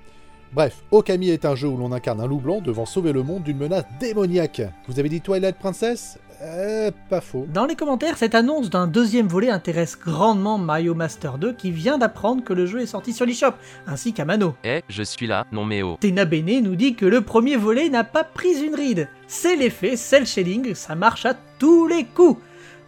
Bref, 0.53 0.83
Okami 0.92 1.30
est 1.30 1.45
un 1.45 1.56
jeu 1.56 1.68
où 1.68 1.77
l'on 1.77 1.92
incarne 1.92 2.21
un 2.21 2.27
loup 2.27 2.39
blanc 2.39 2.62
devant 2.62 2.86
sauver 2.86 3.12
le 3.12 3.24
monde 3.24 3.44
d'une 3.44 3.57
menace 3.57 3.86
démoniaque. 4.00 4.62
Vous 4.88 5.00
avez 5.00 5.10
dit 5.10 5.19
Twilight 5.21 5.57
Princess? 5.57 6.19
Euh, 6.42 6.92
pas 7.10 7.22
faux. 7.22 7.48
Dans 7.51 7.66
les 7.66 7.75
commentaires, 7.75 8.18
cette 8.18 8.36
annonce 8.36 8.69
d'un 8.69 8.88
deuxième 8.88 9.28
volet 9.28 9.50
intéresse 9.50 9.98
grandement 9.98 10.57
Mario 10.57 10.94
Master 10.94 11.38
2 11.38 11.54
qui 11.54 11.72
vient 11.72 11.98
d'apprendre 11.98 12.44
que 12.44 12.54
le 12.54 12.66
jeu 12.66 12.81
est 12.81 12.88
sorti 12.88 13.13
sur 13.13 13.25
l'eShop, 13.25 13.54
ainsi 13.88 14.13
qu'Amano. 14.13 14.56
Eh, 14.63 14.81
je 14.88 15.04
suis 15.04 15.25
là, 15.25 15.45
non 15.51 15.66
mais 15.66 15.81
oh. 15.81 15.98
Tena 16.00 16.25
Bene 16.25 16.62
nous 16.62 16.75
dit 16.75 16.95
que 16.95 17.06
le 17.06 17.22
premier 17.22 17.56
volet 17.56 17.89
n'a 17.89 18.04
pas 18.04 18.24
pris 18.24 18.63
une 18.63 18.75
ride. 18.75 19.07
C'est 19.28 19.56
l'effet 19.56 19.95
cel 19.95 20.28
shading, 20.28 20.75
ça 20.75 20.95
marche 20.95 21.25
à 21.25 21.34
tous 21.57 21.88
les 21.88 22.06
coups. 22.06 22.39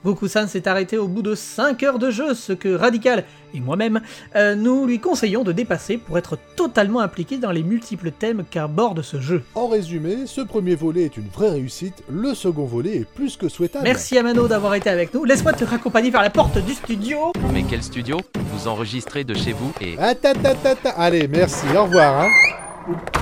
Goku-san 0.06 0.48
s'est 0.48 0.68
arrêté 0.68 0.98
au 0.98 1.08
bout 1.08 1.22
de 1.22 1.36
5 1.36 1.84
heures 1.84 2.00
de 2.00 2.12
jeu, 2.12 2.34
ce 2.34 2.53
que 2.53 2.70
Radical 2.70 3.25
et 3.53 3.60
moi-même, 3.60 4.01
euh, 4.36 4.56
nous 4.56 4.86
lui 4.86 5.00
conseillons 5.00 5.44
de 5.44 5.51
dépasser 5.51 5.98
pour 5.98 6.18
être 6.18 6.38
totalement 6.56 7.00
impliqué 7.00 7.38
dans 7.38 7.51
les 7.51 7.63
multiples 7.63 8.12
thèmes 8.12 8.44
qu'aborde 8.50 9.01
ce 9.01 9.20
jeu. 9.20 9.44
En 9.56 9.68
résumé, 9.68 10.25
ce 10.25 10.41
premier 10.41 10.75
volet 10.75 11.03
est 11.03 11.18
une 11.18 11.27
vraie 11.27 11.50
réussite, 11.50 12.03
le 12.10 12.34
second 12.34 12.65
volet 12.65 12.98
est 12.98 13.06
plus 13.06 13.38
que 13.38 13.50
souhaitable. 13.50 13.84
Merci 13.84 14.18
Amano 14.18 14.48
d'avoir 14.48 14.75
été 14.75 14.89
avec 14.89 15.13
nous, 15.13 15.25
laisse-moi 15.25 15.53
te 15.53 15.63
raccompagner 15.63 16.12
vers 16.12 16.22
la 16.22 16.29
porte 16.29 16.58
du 16.63 16.74
studio. 16.74 17.34
Mais 17.53 17.63
quel 17.68 17.84
studio? 17.84 18.20
Vous 18.53 18.68
enregistrez 18.68 19.24
de 19.24 19.34
chez 19.34 19.53
vous 19.53 19.72
et... 19.82 19.98
Attends, 19.98 20.29
attends, 20.44 20.70
attends. 20.70 20.94
Allez, 20.98 21.27
merci, 21.27 21.65
au 21.75 21.84
revoir. 21.84 22.22
Hein. 22.22 23.18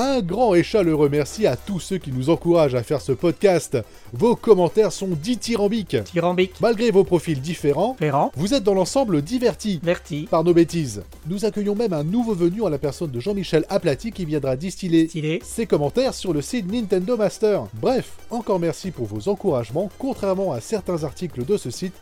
Un 0.00 0.20
grand 0.20 0.54
et 0.54 0.62
chaleureux 0.62 1.08
merci 1.08 1.44
à 1.48 1.56
tous 1.56 1.80
ceux 1.80 1.98
qui 1.98 2.12
nous 2.12 2.30
encouragent 2.30 2.76
à 2.76 2.84
faire 2.84 3.00
ce 3.00 3.10
podcast. 3.10 3.76
Vos 4.12 4.36
commentaires 4.36 4.92
sont 4.92 5.08
dithyrambiques. 5.08 6.04
Tyrambique, 6.04 6.52
Malgré 6.60 6.92
vos 6.92 7.02
profils 7.02 7.40
différents, 7.40 7.96
Ferrand, 7.98 8.30
vous 8.36 8.54
êtes 8.54 8.62
dans 8.62 8.74
l'ensemble 8.74 9.22
divertis 9.22 9.80
Verti, 9.82 10.28
par 10.30 10.44
nos 10.44 10.54
bêtises. 10.54 11.02
Nous 11.26 11.44
accueillons 11.44 11.74
même 11.74 11.92
un 11.92 12.04
nouveau 12.04 12.36
venu 12.36 12.62
en 12.62 12.68
la 12.68 12.78
personne 12.78 13.10
de 13.10 13.18
Jean-Michel 13.18 13.64
Aplati 13.70 14.12
qui 14.12 14.24
viendra 14.24 14.54
distiller 14.54 15.08
Stylé. 15.08 15.40
ses 15.42 15.66
commentaires 15.66 16.14
sur 16.14 16.32
le 16.32 16.42
site 16.42 16.70
Nintendo 16.72 17.16
Master. 17.16 17.64
Bref, 17.74 18.12
encore 18.30 18.60
merci 18.60 18.92
pour 18.92 19.06
vos 19.06 19.28
encouragements. 19.28 19.90
Contrairement 19.98 20.52
à 20.52 20.60
certains 20.60 21.02
articles 21.02 21.44
de 21.44 21.56
ce 21.56 21.72
site, 21.72 21.94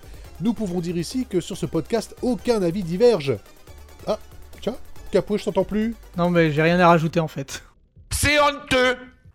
nous 0.43 0.53
pouvons 0.53 0.81
dire 0.81 0.99
ici 0.99 1.25
que 1.26 1.41
sur 1.41 1.57
ce 1.57 1.65
podcast, 1.65 2.15
aucun 2.21 2.62
avis 2.62 2.83
diverge. 2.83 3.38
Ah, 4.07 4.19
tiens, 4.61 4.76
Capoué, 5.11 5.38
je 5.38 5.45
t'entends 5.45 5.65
plus? 5.65 5.95
Non 6.19 6.29
mais 6.29 6.53
j'ai 6.53 6.61
rien 6.61 6.79
à 6.79 6.88
rajouter 6.88 7.21
en 7.21 7.29
fait. 7.29 7.62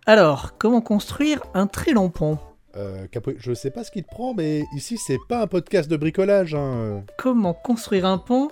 Alors, 0.06 0.58
comment 0.58 0.82
construire 0.82 1.42
un 1.54 1.68
très 1.68 1.94
long 1.94 2.10
pont 2.10 2.40
Euh, 2.78 3.06
je 3.38 3.54
sais 3.54 3.70
pas 3.72 3.84
ce 3.84 3.92
qui 3.92 4.04
te 4.04 4.08
prend, 4.10 4.34
mais 4.34 4.64
ici 4.76 4.98
c'est 4.98 5.18
pas 5.28 5.42
un 5.42 5.48
podcast 5.48 5.90
de 5.90 5.98
bricolage. 5.98 6.56
Hein. 6.56 7.04
Comment 7.18 7.54
construire 7.54 8.06
un 8.06 8.18
pont 8.18 8.50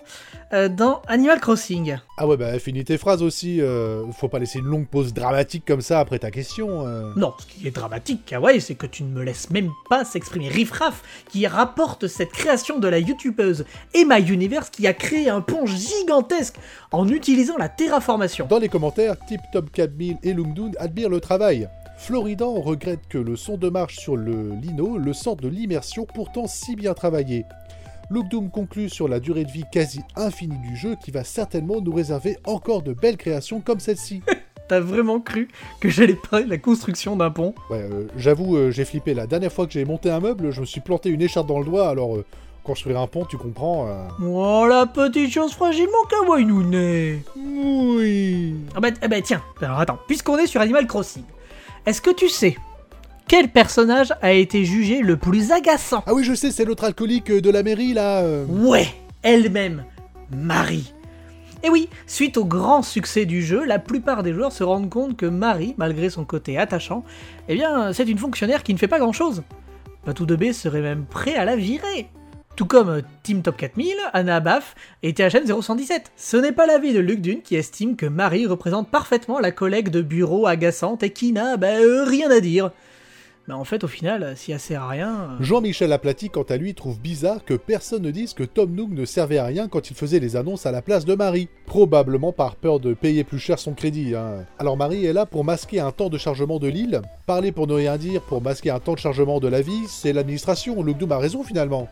euh, 0.54 0.68
dans 0.70 1.02
Animal 1.08 1.40
Crossing? 1.40 1.98
Ah 2.18 2.28
ouais, 2.28 2.36
bah 2.36 2.58
finis 2.60 2.84
tes 2.84 2.98
phrases 2.98 3.24
aussi. 3.24 3.62
euh, 3.62 4.04
faut 4.12 4.28
pas 4.28 4.40
laisser 4.40 4.60
une 4.60 4.66
longue 4.66 4.88
pause 4.88 5.14
dramatique 5.14 5.64
comme 5.66 5.82
ça 5.82 6.00
après 6.02 6.20
ta 6.20 6.32
question. 6.32 6.86
euh. 6.86 7.14
Non, 7.16 7.34
ce 7.40 7.46
qui 7.46 7.68
est 7.68 7.72
dramatique, 7.72 8.26
Kawaii, 8.26 8.60
c'est 8.60 8.76
que 8.76 8.86
tu 8.86 9.04
ne 9.04 9.10
me 9.10 9.24
laisses 9.24 9.50
même 9.52 9.70
pas 9.90 10.04
s'exprimer. 10.04 10.50
Riffraff, 10.50 11.02
qui 11.30 11.48
rapporte 11.48 12.08
cette 12.08 12.32
création 12.32 12.80
de 12.80 12.88
la 12.88 13.00
youtubeuse 13.00 13.66
Emma 13.94 14.20
Universe, 14.20 14.70
qui 14.70 14.86
a 14.88 14.94
créé 14.94 15.30
un 15.30 15.42
pont 15.42 15.66
gigantesque 15.66 16.56
en 16.92 17.08
utilisant 17.08 17.58
la 17.58 17.70
terraformation. 17.70 18.48
Dans 18.48 18.60
les 18.60 18.70
commentaires, 18.70 19.16
Tip 19.28 19.42
Top 19.54 19.72
4000 19.72 20.18
et 20.24 20.34
Lungdoon 20.34 20.72
admirent 20.78 21.10
le 21.10 21.20
travail. 21.22 21.70
Floridan 22.00 22.54
regrette 22.54 23.02
que 23.10 23.18
le 23.18 23.36
son 23.36 23.58
de 23.58 23.70
marche 23.70 23.98
sur 23.98 24.16
le 24.16 24.54
lino 24.56 24.98
le 24.98 25.14
sorte 25.14 25.44
de 25.44 25.50
l'immersion 25.50 26.06
pourtant 26.06 26.48
si 26.48 26.76
bien 26.76 26.94
travaillé. 26.94 27.46
Lugdoom 28.10 28.50
conclut 28.50 28.90
sur 28.90 29.08
la 29.10 29.20
durée 29.20 29.44
de 29.44 29.52
vie 29.52 29.66
quasi 29.72 30.00
infinie 30.16 30.58
du 30.60 30.76
jeu 30.78 30.96
qui 31.04 31.12
va 31.12 31.26
certainement 31.26 31.82
nous 31.82 31.94
réserver 31.94 32.38
encore 32.46 32.82
de 32.84 32.94
belles 32.94 33.18
créations 33.18 33.60
comme 33.60 33.82
celle-ci. 33.82 34.24
T'as 34.70 34.80
vraiment 34.80 35.20
cru 35.20 35.50
que 35.82 35.90
j'allais 35.90 36.16
parler 36.16 36.46
de 36.46 36.50
la 36.50 36.58
construction 36.58 37.18
d'un 37.18 37.32
pont? 37.32 37.54
Ouais, 37.70 37.82
euh, 37.82 38.08
j'avoue, 38.16 38.56
euh, 38.56 38.72
j'ai 38.72 38.86
flippé. 38.86 39.14
La 39.14 39.28
dernière 39.28 39.52
fois 39.52 39.68
que 39.68 39.74
j'ai 39.74 39.84
monté 39.84 40.10
un 40.10 40.22
meuble, 40.22 40.52
je 40.52 40.62
me 40.62 40.66
suis 40.66 40.82
planté 40.82 41.10
une 41.10 41.22
écharpe 41.22 41.48
dans 41.48 41.60
le 41.60 41.66
doigt, 41.66 41.90
alors 41.90 42.16
euh, 42.16 42.26
construire 42.64 43.00
un 43.00 43.08
pont, 43.08 43.26
tu 43.26 43.38
comprends. 43.38 43.88
Oh 44.24 44.66
la 44.68 44.86
petite 44.86 45.32
chose 45.32 45.52
fragile, 45.52 45.88
mon 45.92 46.08
Kawaii 46.08 47.22
Oui. 47.36 48.56
Ah 48.74 48.80
bah, 48.80 48.90
ah 49.02 49.08
bah 49.08 49.22
tiens, 49.22 49.44
alors 49.62 49.80
attends, 49.80 50.00
puisqu'on 50.08 50.38
est 50.38 50.48
sur 50.48 50.62
Animal 50.62 50.88
Crossing, 50.88 51.24
est-ce 51.90 52.02
que 52.02 52.12
tu 52.12 52.30
sais 52.30 52.56
quel 53.28 53.48
personnage 53.50 54.12
a 54.24 54.32
été 54.32 54.66
jugé 54.66 55.02
le 55.02 55.16
plus 55.16 55.52
agaçant 55.52 56.04
Ah 56.08 56.16
oui, 56.16 56.24
je 56.24 56.34
sais, 56.34 56.50
c'est 56.50 56.66
l'autre 56.66 56.84
alcoolique 56.84 57.30
euh, 57.30 57.42
de 57.42 57.52
la 57.52 57.62
mairie 57.62 57.94
là. 57.94 58.22
euh. 58.22 58.44
Ouais, 58.48 58.88
elle-même, 59.22 59.84
Marie. 60.36 60.94
Et 61.62 61.70
oui, 61.70 61.90
suite 62.08 62.38
au 62.38 62.46
grand 62.46 62.82
succès 62.82 63.26
du 63.26 63.44
jeu, 63.44 63.66
la 63.66 63.78
plupart 63.78 64.24
des 64.24 64.34
joueurs 64.34 64.52
se 64.52 64.64
rendent 64.64 64.90
compte 64.90 65.16
que 65.16 65.28
Marie, 65.28 65.76
malgré 65.78 66.10
son 66.10 66.26
côté 66.26 66.58
attachant, 66.58 67.04
eh 67.50 67.54
bien, 67.54 67.94
c'est 67.94 68.10
une 68.10 68.18
fonctionnaire 68.18 68.64
qui 68.64 68.74
ne 68.74 68.80
fait 68.80 68.88
pas 68.88 68.98
grand-chose. 68.98 69.44
Patou 70.06 70.26
de 70.26 70.36
B 70.36 70.52
serait 70.52 70.82
même 70.82 71.06
prêt 71.06 71.36
à 71.36 71.46
la 71.46 71.56
virer. 71.56 72.08
Tout 72.60 72.66
comme 72.66 72.90
euh, 72.90 73.02
Team 73.24 73.42
Top 73.42 73.56
4000, 73.56 73.96
Anna 74.12 74.42
Baff 74.42 74.76
et 75.02 75.14
THN 75.14 75.46
017. 75.46 76.12
Ce 76.18 76.36
n'est 76.36 76.52
pas 76.52 76.68
l'avis 76.68 76.92
de 76.92 77.00
Luc 77.00 77.22
Dune 77.22 77.42
qui 77.42 77.56
estime 77.56 77.96
que 77.96 78.06
Marie 78.06 78.48
représente 78.48 78.92
parfaitement 78.92 79.40
la 79.40 79.54
collègue 79.54 79.88
de 79.88 80.02
bureau 80.02 80.46
agaçante 80.46 81.02
et 81.02 81.12
qui 81.12 81.32
n'a 81.32 81.56
bah, 81.56 81.78
euh, 81.80 82.04
rien 82.04 82.30
à 82.30 82.42
dire. 82.42 82.72
Mais 83.48 83.54
en 83.54 83.64
fait, 83.64 83.86
au 83.86 83.88
final, 83.88 84.34
si 84.36 84.52
elle 84.52 84.60
sert 84.60 84.84
à 84.84 84.90
rien... 84.90 85.08
euh, 85.10 85.38
Jean-Michel 85.40 85.94
Aplati, 85.94 86.30
quant 86.30 86.44
à 86.44 86.58
lui, 86.58 86.74
trouve 86.76 87.00
bizarre 87.00 87.46
que 87.46 87.54
personne 87.54 88.02
ne 88.02 88.12
dise 88.12 88.34
que 88.34 88.44
Tom 88.44 88.76
Nook 88.76 88.90
ne 88.90 89.06
servait 89.06 89.38
à 89.38 89.46
rien 89.46 89.70
quand 89.70 89.90
il 89.90 89.96
faisait 89.96 90.20
les 90.20 90.36
annonces 90.36 90.66
à 90.66 90.74
la 90.74 90.82
place 90.82 91.06
de 91.06 91.16
Marie. 91.16 91.48
Probablement 91.66 92.34
par 92.34 92.58
peur 92.58 92.82
de 92.82 92.94
payer 92.94 93.24
plus 93.24 93.40
cher 93.40 93.58
son 93.58 93.72
crédit. 93.74 94.16
hein. 94.16 94.46
Alors 94.58 94.76
Marie 94.76 95.06
est 95.06 95.14
là 95.14 95.26
pour 95.26 95.46
masquer 95.46 95.80
un 95.80 95.92
temps 95.94 96.10
de 96.10 96.18
chargement 96.18 96.60
de 96.60 96.68
l'île. 96.68 97.04
Parler 97.26 97.54
pour 97.54 97.68
ne 97.68 97.74
rien 97.76 97.96
dire, 97.96 98.22
pour 98.22 98.42
masquer 98.42 98.70
un 98.70 98.82
temps 98.82 98.96
de 98.96 99.00
chargement 99.00 99.40
de 99.40 99.48
la 99.48 99.62
vie, 99.62 99.88
c'est 99.88 100.12
l'administration. 100.12 100.84
Lugdoom 100.84 101.14
a 101.14 101.20
raison 101.20 101.42
finalement. 101.42 101.88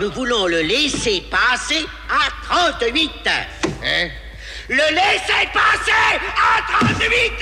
Nous 0.00 0.10
voulons 0.10 0.46
le 0.46 0.60
laisser 0.62 1.22
passer 1.30 1.84
à 2.08 2.30
38. 2.44 3.10
Hein? 3.26 4.08
Le 4.68 4.94
laisser 4.94 5.48
passer 5.52 6.20
à 6.36 6.62
38 6.94 7.32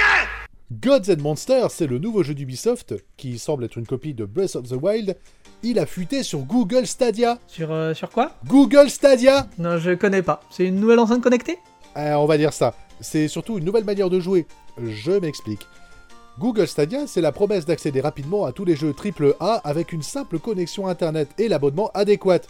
Gods 0.73 1.13
and 1.13 1.23
Monsters, 1.23 1.71
c'est 1.71 1.87
le 1.87 1.99
nouveau 1.99 2.23
jeu 2.23 2.35
d'Ubisoft, 2.35 2.95
qui 3.17 3.39
semble 3.39 3.65
être 3.65 3.79
une 3.79 3.87
copie 3.87 4.15
de 4.15 4.25
Breath 4.25 4.57
of 4.57 4.69
the 4.69 4.77
Wild. 4.81 5.17
Il 5.63 5.79
a 5.79 5.87
fuité 5.87 6.23
sur 6.23 6.41
Google 6.41 6.87
Stadia. 6.87 7.39
Sur, 7.47 7.73
euh, 7.73 7.95
sur 7.95 8.11
quoi? 8.11 8.33
Google 8.47 8.91
Stadia 8.91 9.47
Non, 9.59 9.79
je 9.79 9.93
connais 9.93 10.23
pas. 10.23 10.41
C'est 10.51 10.65
une 10.65 10.81
nouvelle 10.81 10.99
enceinte 10.99 11.23
connectée? 11.23 11.59
Euh, 11.97 12.15
on 12.15 12.27
va 12.27 12.37
dire 12.37 12.53
ça. 12.53 12.75
C'est 13.01 13.29
surtout 13.29 13.59
une 13.59 13.65
nouvelle 13.65 13.85
manière 13.85 14.11
de 14.11 14.21
jouer. 14.21 14.47
Je 14.79 15.13
m'explique. 15.13 15.67
Google 16.39 16.67
Stadia, 16.67 17.07
c'est 17.07 17.23
la 17.23 17.33
promesse 17.33 17.65
d'accéder 17.65 18.03
rapidement 18.03 18.45
à 18.45 18.53
tous 18.53 18.67
les 18.67 18.77
jeux 18.77 18.95
AAA 18.95 19.55
avec 19.65 19.95
une 19.95 20.03
simple 20.03 20.39
connexion 20.39 20.87
internet 20.87 21.31
et 21.39 21.49
l'abonnement 21.49 21.91
adéquat. 21.95 22.41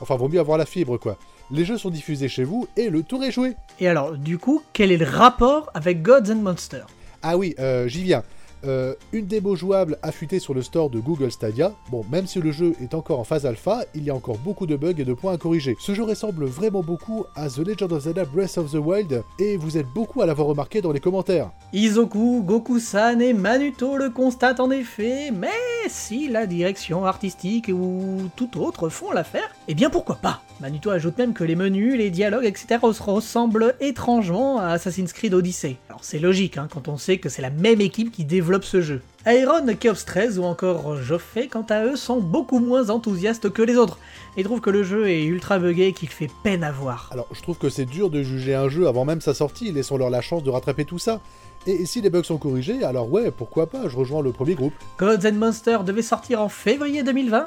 Enfin, 0.00 0.16
vaut 0.16 0.28
mieux 0.28 0.40
avoir 0.40 0.58
la 0.58 0.66
fibre, 0.66 0.98
quoi. 0.98 1.16
Les 1.52 1.64
jeux 1.64 1.78
sont 1.78 1.90
diffusés 1.90 2.28
chez 2.28 2.42
vous 2.42 2.66
et 2.76 2.90
le 2.90 3.04
tour 3.04 3.22
est 3.22 3.30
joué. 3.30 3.54
Et 3.78 3.86
alors, 3.86 4.16
du 4.16 4.38
coup, 4.38 4.62
quel 4.72 4.90
est 4.90 4.96
le 4.96 5.06
rapport 5.06 5.70
avec 5.74 6.02
Gods 6.02 6.32
and 6.32 6.42
Monsters? 6.42 6.86
Ah 7.22 7.36
oui, 7.36 7.54
euh, 7.60 7.86
j'y 7.86 8.02
viens. 8.02 8.24
Euh, 8.64 8.94
une 9.12 9.26
démo 9.26 9.56
jouable 9.56 9.98
affûtée 10.02 10.38
sur 10.38 10.54
le 10.54 10.62
store 10.62 10.90
de 10.90 11.00
Google 11.00 11.30
Stadia. 11.30 11.72
Bon, 11.90 12.04
même 12.10 12.26
si 12.26 12.40
le 12.40 12.52
jeu 12.52 12.74
est 12.82 12.94
encore 12.94 13.18
en 13.18 13.24
phase 13.24 13.46
alpha, 13.46 13.84
il 13.94 14.04
y 14.04 14.10
a 14.10 14.14
encore 14.14 14.38
beaucoup 14.38 14.66
de 14.66 14.76
bugs 14.76 14.94
et 14.98 15.04
de 15.04 15.14
points 15.14 15.32
à 15.32 15.38
corriger. 15.38 15.76
Ce 15.80 15.94
jeu 15.94 16.02
ressemble 16.02 16.44
vraiment 16.44 16.82
beaucoup 16.82 17.24
à 17.36 17.48
The 17.48 17.58
Legend 17.58 17.92
of 17.92 18.02
Zelda 18.02 18.24
Breath 18.24 18.58
of 18.58 18.70
the 18.70 18.76
Wild, 18.76 19.22
et 19.38 19.56
vous 19.56 19.78
êtes 19.78 19.86
beaucoup 19.94 20.20
à 20.22 20.26
l'avoir 20.26 20.48
remarqué 20.48 20.82
dans 20.82 20.92
les 20.92 21.00
commentaires. 21.00 21.50
Izoku, 21.72 22.42
Goku-san 22.44 23.20
et 23.22 23.32
Manuto 23.32 23.96
le 23.96 24.10
constatent 24.10 24.60
en 24.60 24.70
effet, 24.70 25.30
mais 25.30 25.48
si 25.88 26.28
la 26.28 26.46
direction 26.46 27.06
artistique 27.06 27.70
ou 27.72 28.30
tout 28.36 28.60
autre 28.60 28.88
font 28.88 29.12
l'affaire, 29.12 29.54
eh 29.68 29.74
bien 29.74 29.90
pourquoi 29.90 30.16
pas? 30.16 30.42
Manuto 30.60 30.90
ajoute 30.90 31.16
même 31.16 31.32
que 31.32 31.44
les 31.44 31.56
menus, 31.56 31.96
les 31.96 32.10
dialogues, 32.10 32.44
etc. 32.44 32.78
ressemblent 32.82 33.74
étrangement 33.80 34.58
à 34.58 34.68
Assassin's 34.68 35.12
Creed 35.12 35.32
Odyssey. 35.32 35.78
Alors 35.90 36.04
c'est 36.04 36.20
logique 36.20 36.56
hein, 36.56 36.68
quand 36.72 36.86
on 36.86 36.96
sait 36.96 37.18
que 37.18 37.28
c'est 37.28 37.42
la 37.42 37.50
même 37.50 37.80
équipe 37.80 38.12
qui 38.12 38.24
développe 38.24 38.62
ce 38.62 38.80
jeu. 38.80 39.02
Aeron, 39.26 39.66
Chaos 39.74 39.96
13 40.06 40.38
ou 40.38 40.44
encore 40.44 40.96
Joffé, 41.02 41.48
quant 41.48 41.66
à 41.68 41.84
eux, 41.84 41.96
sont 41.96 42.20
beaucoup 42.20 42.60
moins 42.60 42.90
enthousiastes 42.90 43.50
que 43.50 43.60
les 43.60 43.74
autres, 43.74 43.98
et 44.36 44.44
trouvent 44.44 44.60
que 44.60 44.70
le 44.70 44.84
jeu 44.84 45.08
est 45.08 45.24
ultra 45.24 45.58
buggé 45.58 45.88
et 45.88 45.92
qu'il 45.92 46.08
fait 46.08 46.30
peine 46.44 46.62
à 46.62 46.70
voir. 46.70 47.10
Alors, 47.10 47.26
je 47.32 47.42
trouve 47.42 47.58
que 47.58 47.68
c'est 47.68 47.86
dur 47.86 48.08
de 48.08 48.22
juger 48.22 48.54
un 48.54 48.68
jeu 48.68 48.86
avant 48.86 49.04
même 49.04 49.20
sa 49.20 49.34
sortie, 49.34 49.72
laissons-leur 49.72 50.10
la 50.10 50.20
chance 50.20 50.44
de 50.44 50.50
rattraper 50.50 50.84
tout 50.84 51.00
ça. 51.00 51.20
Et 51.66 51.84
si 51.86 52.00
les 52.00 52.08
bugs 52.08 52.22
sont 52.22 52.38
corrigés, 52.38 52.84
alors 52.84 53.10
ouais, 53.10 53.32
pourquoi 53.32 53.68
pas, 53.68 53.88
je 53.88 53.96
rejoins 53.96 54.22
le 54.22 54.30
premier 54.30 54.54
groupe. 54.54 54.74
Gods 54.96 55.26
and 55.26 55.32
Monsters 55.32 55.82
devait 55.82 56.02
sortir 56.02 56.40
en 56.40 56.48
février 56.48 57.02
2020, 57.02 57.46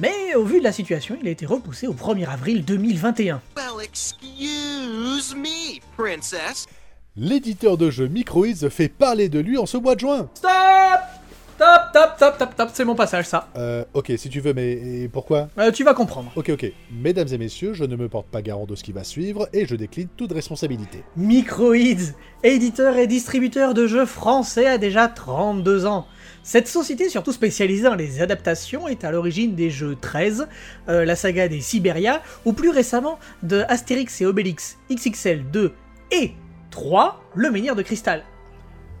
mais 0.00 0.34
au 0.34 0.42
vu 0.42 0.58
de 0.58 0.64
la 0.64 0.72
situation, 0.72 1.16
il 1.22 1.28
a 1.28 1.30
été 1.30 1.46
repoussé 1.46 1.86
au 1.86 1.94
1er 1.94 2.26
avril 2.26 2.64
2021. 2.64 3.40
Well, 3.56 3.80
excuse 3.80 5.36
me, 5.36 5.78
princess. 5.96 6.66
L'éditeur 7.18 7.78
de 7.78 7.90
jeux 7.90 8.08
Microids 8.08 8.68
fait 8.68 8.88
parler 8.88 9.30
de 9.30 9.38
lui 9.38 9.56
en 9.56 9.64
ce 9.64 9.78
mois 9.78 9.94
de 9.94 10.00
juin. 10.00 10.28
Stop 10.34 10.50
Stop, 11.56 11.88
stop, 11.88 12.12
stop, 12.16 12.34
stop, 12.34 12.52
stop, 12.52 12.70
c'est 12.74 12.84
mon 12.84 12.94
passage 12.94 13.24
ça. 13.24 13.48
Euh, 13.56 13.82
ok, 13.94 14.12
si 14.18 14.28
tu 14.28 14.40
veux, 14.40 14.52
mais 14.52 14.72
et 14.72 15.08
pourquoi? 15.08 15.48
Euh, 15.58 15.70
tu 15.70 15.84
vas 15.84 15.94
comprendre. 15.94 16.30
Ok, 16.36 16.50
ok. 16.50 16.70
Mesdames 16.92 17.28
et 17.32 17.38
messieurs, 17.38 17.72
je 17.72 17.84
ne 17.84 17.96
me 17.96 18.10
porte 18.10 18.26
pas 18.26 18.42
garant 18.42 18.66
de 18.66 18.74
ce 18.74 18.84
qui 18.84 18.92
va 18.92 19.04
suivre 19.04 19.48
et 19.54 19.64
je 19.64 19.74
décline 19.74 20.08
toute 20.18 20.32
responsabilité. 20.32 21.02
Microids, 21.16 22.12
éditeur 22.42 22.98
et 22.98 23.06
distributeur 23.06 23.72
de 23.72 23.86
jeux 23.86 24.04
français 24.04 24.66
a 24.66 24.76
déjà 24.76 25.08
32 25.08 25.86
ans. 25.86 26.06
Cette 26.42 26.68
société, 26.68 27.08
surtout 27.08 27.32
spécialisée 27.32 27.84
dans 27.84 27.94
les 27.94 28.20
adaptations, 28.20 28.86
est 28.86 29.02
à 29.02 29.10
l'origine 29.10 29.54
des 29.54 29.70
jeux 29.70 29.96
13, 29.98 30.48
euh, 30.90 31.06
la 31.06 31.16
saga 31.16 31.48
des 31.48 31.62
Siberia, 31.62 32.20
ou 32.44 32.52
plus 32.52 32.68
récemment 32.68 33.18
de 33.42 33.64
Astérix 33.68 34.20
et 34.20 34.26
Obélix 34.26 34.76
XXL 34.90 35.50
2 35.50 35.72
et 36.12 36.32
3, 36.76 37.22
le 37.34 37.50
menhir 37.50 37.74
de 37.74 37.80
cristal. 37.80 38.22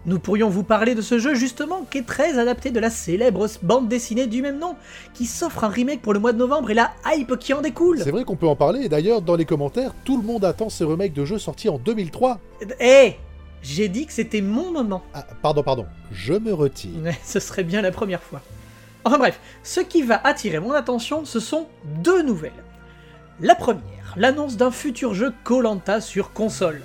Nous 0.06 0.18
pourrions 0.18 0.48
vous 0.48 0.62
parler 0.62 0.94
de 0.94 1.02
ce 1.02 1.18
jeu 1.18 1.34
justement 1.34 1.82
qui 1.90 1.98
est 1.98 2.06
très 2.06 2.38
adapté 2.38 2.70
de 2.70 2.80
la 2.80 2.88
célèbre 2.88 3.46
bande 3.62 3.86
dessinée 3.86 4.26
du 4.26 4.40
même 4.40 4.58
nom, 4.58 4.76
qui 5.12 5.26
s'offre 5.26 5.62
un 5.62 5.68
remake 5.68 6.00
pour 6.00 6.14
le 6.14 6.18
mois 6.18 6.32
de 6.32 6.38
novembre 6.38 6.70
et 6.70 6.74
la 6.74 6.92
hype 7.04 7.36
qui 7.38 7.52
en 7.52 7.60
découle. 7.60 8.00
C'est 8.02 8.12
vrai 8.12 8.24
qu'on 8.24 8.36
peut 8.36 8.46
en 8.46 8.56
parler, 8.56 8.86
et 8.86 8.88
d'ailleurs, 8.88 9.20
dans 9.20 9.36
les 9.36 9.44
commentaires, 9.44 9.92
tout 10.06 10.16
le 10.16 10.22
monde 10.22 10.42
attend 10.46 10.70
ce 10.70 10.84
remake 10.84 11.12
de 11.12 11.26
jeu 11.26 11.38
sorti 11.38 11.68
en 11.68 11.76
2003. 11.76 12.40
Eh 12.80 13.16
J'ai 13.60 13.88
dit 13.88 14.06
que 14.06 14.12
c'était 14.14 14.40
mon 14.40 14.72
moment. 14.72 15.02
Ah, 15.12 15.26
pardon, 15.42 15.62
pardon, 15.62 15.84
je 16.12 16.32
me 16.32 16.54
retire. 16.54 16.92
Ce 17.24 17.40
serait 17.40 17.64
bien 17.64 17.82
la 17.82 17.90
première 17.90 18.22
fois. 18.22 18.40
Enfin 19.04 19.18
bref, 19.18 19.38
ce 19.62 19.80
qui 19.80 20.00
va 20.00 20.18
attirer 20.26 20.60
mon 20.60 20.72
attention, 20.72 21.26
ce 21.26 21.40
sont 21.40 21.66
deux 22.02 22.22
nouvelles. 22.22 22.64
La 23.42 23.54
première, 23.54 24.14
l'annonce 24.16 24.56
d'un 24.56 24.70
futur 24.70 25.12
jeu 25.12 25.34
Colanta 25.44 26.00
sur 26.00 26.32
console. 26.32 26.80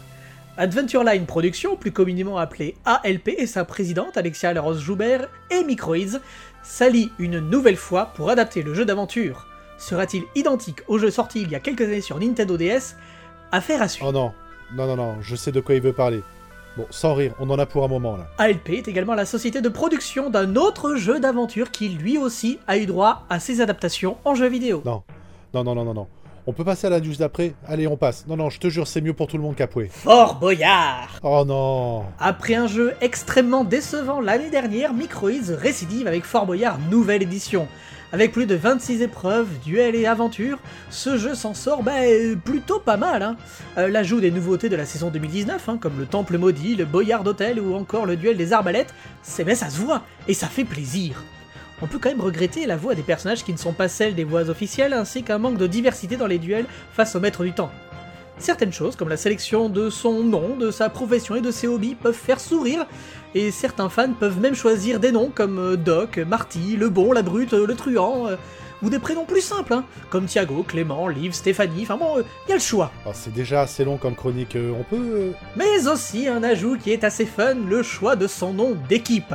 Adventure 0.58 1.04
Line 1.04 1.26
Productions, 1.26 1.78
plus 1.78 1.92
communément 1.92 2.38
appelée 2.38 2.76
ALP, 2.84 3.30
et 3.30 3.48
sa 3.48 3.64
présidente 3.64 4.18
Alexia 4.18 4.54
Laros-Joubert 4.54 5.30
et 5.50 5.64
Microids 5.64 6.20
s'allient 6.62 7.12
une 7.20 7.40
nouvelle 7.40 7.78
fois 7.78 8.08
pour 8.16 8.30
adapter 8.30 8.62
le 8.62 8.74
jeu 8.74 8.84
d'aventure. 8.84 9.48
Sera-t-il 9.78 10.24
identique 10.36 10.82
au 10.88 10.98
jeu 10.98 11.10
sorti 11.10 11.42
il 11.42 11.52
y 11.52 11.56
a 11.56 11.60
quelques 11.60 11.82
années 11.82 12.02
sur 12.02 12.20
Nintendo 12.20 12.58
DS 12.58 12.96
Affaire 13.54 13.82
à 13.82 13.88
suivre. 13.88 14.10
Oh 14.10 14.12
non, 14.12 14.34
non, 14.76 14.88
non, 14.88 14.96
non, 14.96 15.16
je 15.22 15.36
sais 15.36 15.52
de 15.52 15.62
quoi 15.62 15.76
il 15.76 15.82
veut 15.82 15.94
parler. 15.94 16.22
Bon, 16.78 16.86
sans 16.90 17.14
rire, 17.16 17.34
on 17.40 17.50
en 17.50 17.58
a 17.58 17.66
pour 17.66 17.84
un 17.84 17.88
moment 17.88 18.18
là. 18.18 18.28
ALP 18.38 18.70
est 18.70 18.88
également 18.88 19.16
la 19.16 19.26
société 19.26 19.62
de 19.62 19.70
production 19.70 20.30
d'un 20.30 20.56
autre 20.56 20.96
jeu 20.96 21.20
d'aventure 21.20 21.72
qui 21.72 21.90
lui 21.90 22.18
aussi 22.18 22.60
a 22.68 22.78
eu 22.78 22.86
droit 22.86 23.26
à 23.30 23.40
ses 23.40 23.62
adaptations 23.62 24.18
en 24.26 24.36
jeu 24.36 24.48
vidéo. 24.48 24.82
Non, 24.86 25.04
non, 25.54 25.64
non, 25.64 25.76
non, 25.76 25.86
non, 25.86 25.94
non. 25.94 26.08
On 26.48 26.54
peut 26.54 26.64
passer 26.64 26.88
à 26.88 26.90
la 26.90 27.00
news 27.00 27.16
d'après 27.16 27.54
Allez, 27.68 27.86
on 27.88 27.98
passe. 27.98 28.26
Non, 28.28 28.36
non, 28.36 28.50
je 28.50 28.60
te 28.60 28.68
jure, 28.68 28.88
c'est 28.88 29.02
mieux 29.02 29.14
pour 29.14 29.28
tout 29.28 29.38
le 29.38 29.44
monde 29.44 29.56
qu'Apoué. 29.56 29.90
Fort 29.92 30.36
Boyard 30.40 31.20
Oh 31.22 31.44
non 31.46 32.04
Après 32.20 32.56
un 32.56 32.68
jeu 32.68 32.94
extrêmement 33.02 33.64
décevant 33.64 34.22
l'année 34.22 34.50
dernière, 34.50 34.94
Microids 34.94 35.56
récidive 35.58 36.08
avec 36.08 36.24
Fort 36.26 36.46
Boyard 36.46 36.80
nouvelle 36.90 37.22
édition. 37.22 37.68
Avec 38.14 38.34
plus 38.34 38.46
de 38.46 38.56
26 38.56 39.04
épreuves, 39.04 39.48
duels 39.64 39.96
et 39.96 40.06
aventures, 40.06 40.58
ce 40.90 41.18
jeu 41.18 41.34
s'en 41.34 41.54
sort 41.54 41.82
bah, 41.82 41.94
plutôt 42.44 42.80
pas 42.80 42.98
mal. 42.98 43.22
Hein. 43.22 43.38
Euh, 43.78 43.88
L'ajout 43.88 44.20
des 44.20 44.32
nouveautés 44.32 44.68
de 44.68 44.76
la 44.76 44.86
saison 44.86 45.10
2019, 45.10 45.70
hein, 45.70 45.78
comme 45.80 45.98
le 45.98 46.06
Temple 46.06 46.38
Maudit, 46.38 46.76
le 46.76 46.86
Boyard 46.86 47.24
d'Hôtel 47.24 47.60
ou 47.62 47.74
encore 47.76 48.06
le 48.06 48.18
duel 48.18 48.36
des 48.36 48.52
arbalètes, 48.52 48.94
c'est 49.22 49.44
ben 49.46 49.56
ça 49.56 49.70
se 49.70 49.80
voit 49.80 50.02
et 50.28 50.34
ça 50.34 50.48
fait 50.48 50.66
plaisir. 50.66 51.24
On 51.82 51.88
peut 51.88 51.98
quand 51.98 52.10
même 52.10 52.22
regretter 52.22 52.68
la 52.68 52.78
voix 52.78 52.94
des 52.94 53.02
personnages 53.02 53.44
qui 53.44 53.52
ne 53.52 53.58
sont 53.58 53.74
pas 53.74 53.88
celles 53.88 54.14
des 54.14 54.24
voix 54.24 54.50
officielles, 54.50 54.94
ainsi 54.94 55.24
qu'un 55.24 55.40
manque 55.40 55.58
de 55.58 55.68
diversité 55.68 56.16
dans 56.16 56.28
les 56.28 56.38
duels 56.38 56.66
face 56.94 57.16
au 57.16 57.20
maître 57.20 57.44
du 57.44 57.54
temps. 57.54 57.72
Certaines 58.38 58.74
choses, 58.74 58.96
comme 58.96 59.10
la 59.10 59.18
sélection 59.18 59.70
de 59.70 59.90
son 59.90 60.24
nom, 60.24 60.56
de 60.56 60.72
sa 60.72 60.90
profession 60.90 61.36
et 61.36 61.42
de 61.42 61.52
ses 61.52 61.68
hobbies, 61.68 61.96
peuvent 61.96 62.14
faire 62.14 62.40
sourire, 62.40 62.86
et 63.36 63.52
certains 63.52 63.90
fans 63.90 64.14
peuvent 64.14 64.40
même 64.40 64.56
choisir 64.56 65.00
des 65.00 65.12
noms 65.12 65.32
comme 65.34 65.60
euh, 65.60 65.76
Doc, 65.76 66.18
Marty, 66.18 66.76
le 66.76 66.90
bon, 66.90 67.12
la 67.14 67.22
brute, 67.22 67.54
le 67.54 67.76
truand, 67.76 68.28
euh, 68.28 68.36
ou 68.84 68.90
des 68.90 69.00
prénoms 69.00 69.26
plus 69.26 69.42
simples, 69.42 69.74
hein, 69.74 69.86
comme 70.10 70.26
Thiago, 70.26 70.64
Clément, 70.64 71.08
Liv, 71.08 71.34
Stéphanie, 71.34 71.84
enfin 71.84 71.98
bon, 71.98 72.18
il 72.18 72.22
euh, 72.22 72.50
y 72.50 72.52
a 72.52 72.56
le 72.56 72.62
choix. 72.62 72.92
Oh, 73.06 73.12
c'est 73.14 73.34
déjà 73.34 73.62
assez 73.62 73.84
long 73.84 73.98
comme 73.98 74.16
chronique, 74.16 74.58
on 74.58 74.84
peut... 74.84 75.32
Mais 75.56 75.88
aussi 75.88 76.28
un 76.28 76.44
ajout 76.44 76.78
qui 76.78 76.92
est 76.92 77.04
assez 77.04 77.26
fun, 77.26 77.56
le 77.68 77.84
choix 77.84 78.16
de 78.16 78.28
son 78.28 78.54
nom 78.54 78.76
d'équipe. 78.90 79.34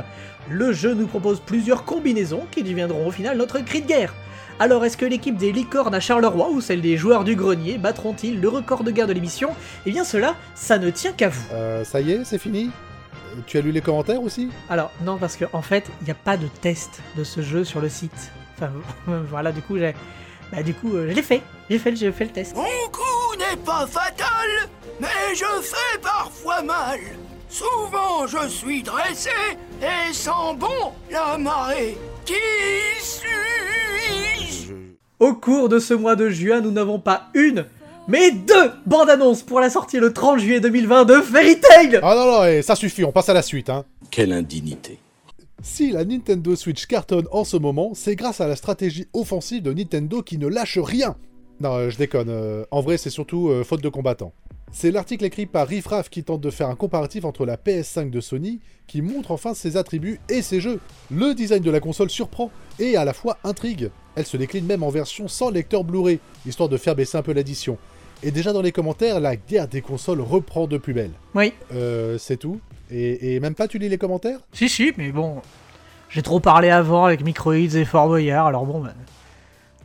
Le 0.49 0.71
jeu 0.71 0.93
nous 0.93 1.07
propose 1.07 1.39
plusieurs 1.39 1.83
combinaisons 1.83 2.45
qui 2.51 2.63
deviendront 2.63 3.07
au 3.07 3.11
final 3.11 3.37
notre 3.37 3.59
cri 3.59 3.81
de 3.81 3.87
guerre. 3.87 4.13
Alors 4.59 4.85
est-ce 4.85 4.97
que 4.97 5.05
l'équipe 5.05 5.37
des 5.37 5.51
licornes 5.51 5.93
à 5.93 5.99
Charleroi 5.99 6.49
ou 6.49 6.61
celle 6.61 6.81
des 6.81 6.97
joueurs 6.97 7.23
du 7.23 7.35
grenier 7.35 7.77
battront-ils 7.77 8.41
le 8.41 8.49
record 8.49 8.83
de 8.83 8.91
guerre 8.91 9.07
de 9.07 9.13
l'émission? 9.13 9.51
Eh 9.85 9.91
bien 9.91 10.03
cela, 10.03 10.35
ça 10.55 10.79
ne 10.79 10.89
tient 10.89 11.11
qu'à 11.11 11.29
vous. 11.29 11.43
Euh, 11.51 11.83
ça 11.83 12.01
y 12.01 12.11
est, 12.11 12.23
c'est 12.23 12.39
fini? 12.39 12.71
Tu 13.45 13.57
as 13.57 13.61
lu 13.61 13.71
les 13.71 13.81
commentaires 13.81 14.21
aussi? 14.21 14.49
Alors 14.69 14.91
non, 15.03 15.17
parce 15.17 15.37
qu'en 15.37 15.45
en 15.53 15.61
fait, 15.61 15.85
il 16.01 16.05
n'y 16.05 16.11
a 16.11 16.15
pas 16.15 16.37
de 16.37 16.47
test 16.47 17.01
de 17.15 17.23
ce 17.23 17.41
jeu 17.41 17.63
sur 17.63 17.81
le 17.81 17.89
site. 17.89 18.31
Enfin 18.57 18.71
voilà, 19.29 19.51
du 19.51 19.61
coup 19.61 19.77
j'ai... 19.77 19.93
Bah 20.51 20.63
du 20.63 20.73
coup, 20.73 20.95
euh, 20.95 21.09
je 21.09 21.13
l'ai 21.15 21.21
fait. 21.21 21.41
J'ai 21.69 21.77
fait, 21.77 21.95
j'ai 21.95 22.11
fait 22.11 22.23
le 22.25 22.31
test. 22.31 22.55
Mon 22.55 22.63
coup 22.63 23.35
n'est 23.37 23.57
pas 23.65 23.85
fatal, 23.85 24.69
mais 24.99 25.07
je 25.35 25.43
fais 25.61 25.99
parfois 26.01 26.61
mal. 26.61 26.99
Souvent 27.49 28.25
je 28.27 28.47
suis 28.47 28.81
dressé 28.81 29.29
et 29.81 30.13
sens 30.13 30.57
bon 30.57 30.93
la 31.11 31.37
marée. 31.37 31.97
Qui 32.25 32.33
suis-je 33.01 34.73
Au 35.19 35.33
cours 35.33 35.67
de 35.69 35.79
ce 35.79 35.93
mois 35.93 36.15
de 36.15 36.29
juin, 36.29 36.61
nous 36.61 36.71
n'avons 36.71 36.99
pas 36.99 37.27
une, 37.33 37.65
mais 38.07 38.31
deux 38.31 38.71
bandes 38.85 39.09
annonces 39.09 39.43
pour 39.43 39.59
la 39.59 39.69
sortie 39.69 39.99
le 39.99 40.13
30 40.13 40.39
juillet 40.39 40.59
2020 40.61 41.05
de 41.05 41.21
Fairy 41.21 41.59
Tail 41.59 41.99
Ah 42.03 42.15
non, 42.15 42.25
non, 42.25 42.45
et 42.45 42.61
ça 42.61 42.75
suffit, 42.75 43.03
on 43.03 43.11
passe 43.11 43.29
à 43.29 43.33
la 43.33 43.41
suite, 43.41 43.69
hein. 43.69 43.83
Quelle 44.11 44.31
indignité. 44.31 44.99
Si 45.61 45.91
la 45.91 46.05
Nintendo 46.05 46.55
Switch 46.55 46.85
cartonne 46.85 47.27
en 47.31 47.43
ce 47.43 47.57
moment, 47.57 47.91
c'est 47.93 48.15
grâce 48.15 48.41
à 48.41 48.47
la 48.47 48.55
stratégie 48.55 49.07
offensive 49.13 49.63
de 49.63 49.73
Nintendo 49.73 50.21
qui 50.21 50.37
ne 50.37 50.47
lâche 50.47 50.77
rien. 50.77 51.15
Non, 51.59 51.73
euh, 51.73 51.89
je 51.89 51.97
déconne, 51.97 52.29
euh, 52.29 52.63
en 52.69 52.81
vrai 52.81 52.97
c'est 52.97 53.09
surtout 53.09 53.49
euh, 53.49 53.63
faute 53.63 53.81
de 53.81 53.89
combattants. 53.89 54.33
C'est 54.71 54.91
l'article 54.91 55.25
écrit 55.25 55.45
par 55.45 55.67
Riffraff 55.67 56.09
qui 56.09 56.23
tente 56.23 56.41
de 56.41 56.49
faire 56.49 56.69
un 56.69 56.75
comparatif 56.75 57.25
entre 57.25 57.45
la 57.45 57.55
PS5 57.55 58.09
de 58.09 58.19
Sony, 58.19 58.59
qui 58.85 59.01
montre 59.01 59.31
enfin 59.31 59.53
ses 59.53 59.77
attributs 59.77 60.19
et 60.29 60.41
ses 60.41 60.59
jeux. 60.59 60.79
Le 61.09 61.33
design 61.33 61.63
de 61.63 61.71
la 61.71 61.79
console 61.79 62.09
surprend, 62.09 62.51
et 62.77 62.97
à 62.97 63.05
la 63.05 63.13
fois 63.13 63.37
intrigue. 63.43 63.89
Elle 64.15 64.25
se 64.25 64.37
décline 64.37 64.65
même 64.65 64.83
en 64.83 64.89
version 64.89 65.27
sans 65.27 65.49
lecteur 65.49 65.83
Blu-ray, 65.83 66.19
histoire 66.45 66.69
de 66.69 66.77
faire 66.77 66.95
baisser 66.95 67.17
un 67.17 67.21
peu 67.21 67.33
l'addition. 67.33 67.77
Et 68.23 68.31
déjà 68.31 68.51
dans 68.51 68.61
les 68.61 68.71
commentaires, 68.71 69.19
la 69.19 69.35
guerre 69.35 69.67
des 69.67 69.81
consoles 69.81 70.21
reprend 70.21 70.67
de 70.67 70.77
plus 70.77 70.93
belle. 70.93 71.11
Oui. 71.35 71.53
Euh, 71.73 72.17
c'est 72.17 72.37
tout 72.37 72.59
et, 72.91 73.39
même 73.39 73.55
pas 73.55 73.67
tu 73.67 73.77
lis 73.77 73.89
les 73.89 73.97
commentaires? 73.97 74.39
Si, 74.53 74.69
si, 74.69 74.93
mais 74.97 75.11
bon... 75.11 75.41
J'ai 76.09 76.21
trop 76.21 76.39
parlé 76.39 76.69
avant 76.69 77.03
avec 77.03 77.21
Microids 77.21 77.57
et 77.57 77.83
Fort 77.83 78.07
Boyard, 78.07 78.47
alors 78.47 78.65
bon, 78.65 78.79
ben, 78.79 78.95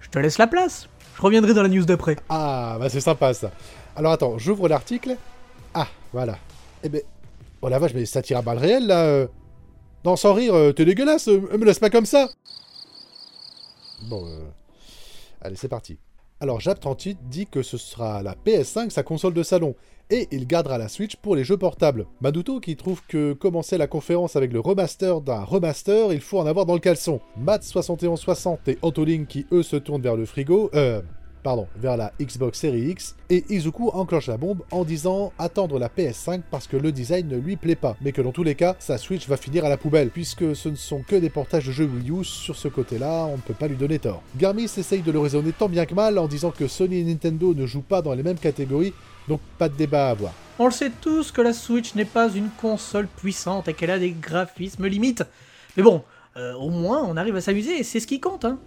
je 0.00 0.08
te 0.08 0.20
laisse 0.20 0.38
la 0.38 0.46
place. 0.46 0.88
Je 1.16 1.22
reviendrai 1.22 1.52
dans 1.52 1.62
la 1.62 1.68
news 1.68 1.84
d'après. 1.84 2.16
Ah, 2.28 2.76
bah 2.78 2.88
c'est 2.88 3.00
sympa 3.00 3.34
ça. 3.34 3.50
Alors 3.96 4.12
attends, 4.12 4.38
j'ouvre 4.38 4.68
l'article. 4.68 5.16
Ah, 5.74 5.88
voilà. 6.12 6.38
Eh 6.84 6.88
ben, 6.88 7.02
oh 7.60 7.68
la 7.68 7.78
vache, 7.80 7.92
mais 7.94 8.06
ça 8.06 8.22
tire 8.22 8.38
à 8.38 8.42
balles 8.42 8.58
réelles 8.58 8.86
là. 8.86 9.02
Euh. 9.04 9.26
Non, 10.04 10.16
sans 10.16 10.32
rire, 10.32 10.54
euh, 10.54 10.72
t'es 10.72 10.84
dégueulasse, 10.84 11.28
euh, 11.28 11.40
me 11.58 11.64
laisse 11.64 11.78
pas 11.78 11.90
comme 11.90 12.06
ça. 12.06 12.28
Bon, 14.08 14.26
allez, 15.40 15.56
c'est 15.56 15.68
parti. 15.68 15.98
Alors, 16.42 16.58
Jap 16.58 16.80
38 16.80 17.18
dit 17.30 17.46
que 17.46 17.62
ce 17.62 17.78
sera 17.78 18.20
la 18.20 18.34
PS5 18.34 18.90
sa 18.90 19.04
console 19.04 19.32
de 19.32 19.44
salon, 19.44 19.76
et 20.10 20.26
il 20.32 20.48
gardera 20.48 20.76
la 20.76 20.88
Switch 20.88 21.14
pour 21.14 21.36
les 21.36 21.44
jeux 21.44 21.56
portables. 21.56 22.06
Maduto 22.20 22.58
qui 22.58 22.74
trouve 22.74 23.00
que 23.06 23.32
commencer 23.32 23.78
la 23.78 23.86
conférence 23.86 24.34
avec 24.34 24.52
le 24.52 24.58
remaster 24.58 25.20
d'un 25.20 25.44
remaster, 25.44 26.12
il 26.12 26.20
faut 26.20 26.40
en 26.40 26.46
avoir 26.46 26.66
dans 26.66 26.74
le 26.74 26.80
caleçon. 26.80 27.20
Matt7160 27.40 28.58
et 28.66 28.78
Antoling 28.82 29.26
qui 29.26 29.46
eux 29.52 29.62
se 29.62 29.76
tournent 29.76 30.02
vers 30.02 30.16
le 30.16 30.26
frigo, 30.26 30.68
euh, 30.74 31.00
pardon, 31.42 31.66
vers 31.76 31.96
la 31.96 32.12
Xbox 32.20 32.58
Series 32.58 32.90
X, 32.90 33.16
et 33.30 33.44
Izuku 33.48 33.90
enclenche 33.90 34.28
la 34.28 34.36
bombe 34.36 34.62
en 34.70 34.84
disant 34.84 35.32
attendre 35.38 35.78
la 35.78 35.88
PS5 35.88 36.42
parce 36.50 36.66
que 36.66 36.76
le 36.76 36.92
design 36.92 37.28
ne 37.28 37.36
lui 37.36 37.56
plaît 37.56 37.76
pas, 37.76 37.96
mais 38.00 38.12
que 38.12 38.22
dans 38.22 38.32
tous 38.32 38.42
les 38.42 38.54
cas, 38.54 38.76
sa 38.78 38.98
Switch 38.98 39.28
va 39.28 39.36
finir 39.36 39.64
à 39.64 39.68
la 39.68 39.76
poubelle, 39.76 40.10
puisque 40.10 40.54
ce 40.54 40.68
ne 40.68 40.76
sont 40.76 41.02
que 41.02 41.16
des 41.16 41.30
portages 41.30 41.66
de 41.66 41.72
jeux 41.72 41.86
Wii 41.86 42.10
U, 42.10 42.24
sur 42.24 42.56
ce 42.56 42.68
côté-là, 42.68 43.26
on 43.26 43.36
ne 43.36 43.42
peut 43.42 43.54
pas 43.54 43.68
lui 43.68 43.76
donner 43.76 43.98
tort. 43.98 44.22
Garmis 44.36 44.64
essaye 44.64 45.02
de 45.02 45.12
le 45.12 45.18
raisonner 45.18 45.52
tant 45.52 45.68
bien 45.68 45.86
que 45.86 45.94
mal 45.94 46.18
en 46.18 46.28
disant 46.28 46.50
que 46.50 46.68
Sony 46.68 47.00
et 47.00 47.04
Nintendo 47.04 47.54
ne 47.54 47.66
jouent 47.66 47.82
pas 47.82 48.02
dans 48.02 48.14
les 48.14 48.22
mêmes 48.22 48.38
catégories, 48.38 48.92
donc 49.28 49.40
pas 49.58 49.68
de 49.68 49.76
débat 49.76 50.08
à 50.08 50.10
avoir. 50.10 50.32
On 50.58 50.66
le 50.66 50.72
sait 50.72 50.92
tous 51.00 51.32
que 51.32 51.42
la 51.42 51.52
Switch 51.52 51.94
n'est 51.94 52.04
pas 52.04 52.30
une 52.30 52.50
console 52.60 53.08
puissante 53.08 53.68
et 53.68 53.74
qu'elle 53.74 53.90
a 53.90 53.98
des 53.98 54.12
graphismes 54.12 54.86
limites. 54.86 55.24
Mais 55.76 55.82
bon, 55.82 56.02
euh, 56.36 56.54
au 56.54 56.70
moins 56.70 57.02
on 57.02 57.16
arrive 57.16 57.36
à 57.36 57.40
s'amuser 57.40 57.78
et 57.78 57.82
c'est 57.82 58.00
ce 58.00 58.06
qui 58.06 58.20
compte, 58.20 58.44
hein. 58.44 58.58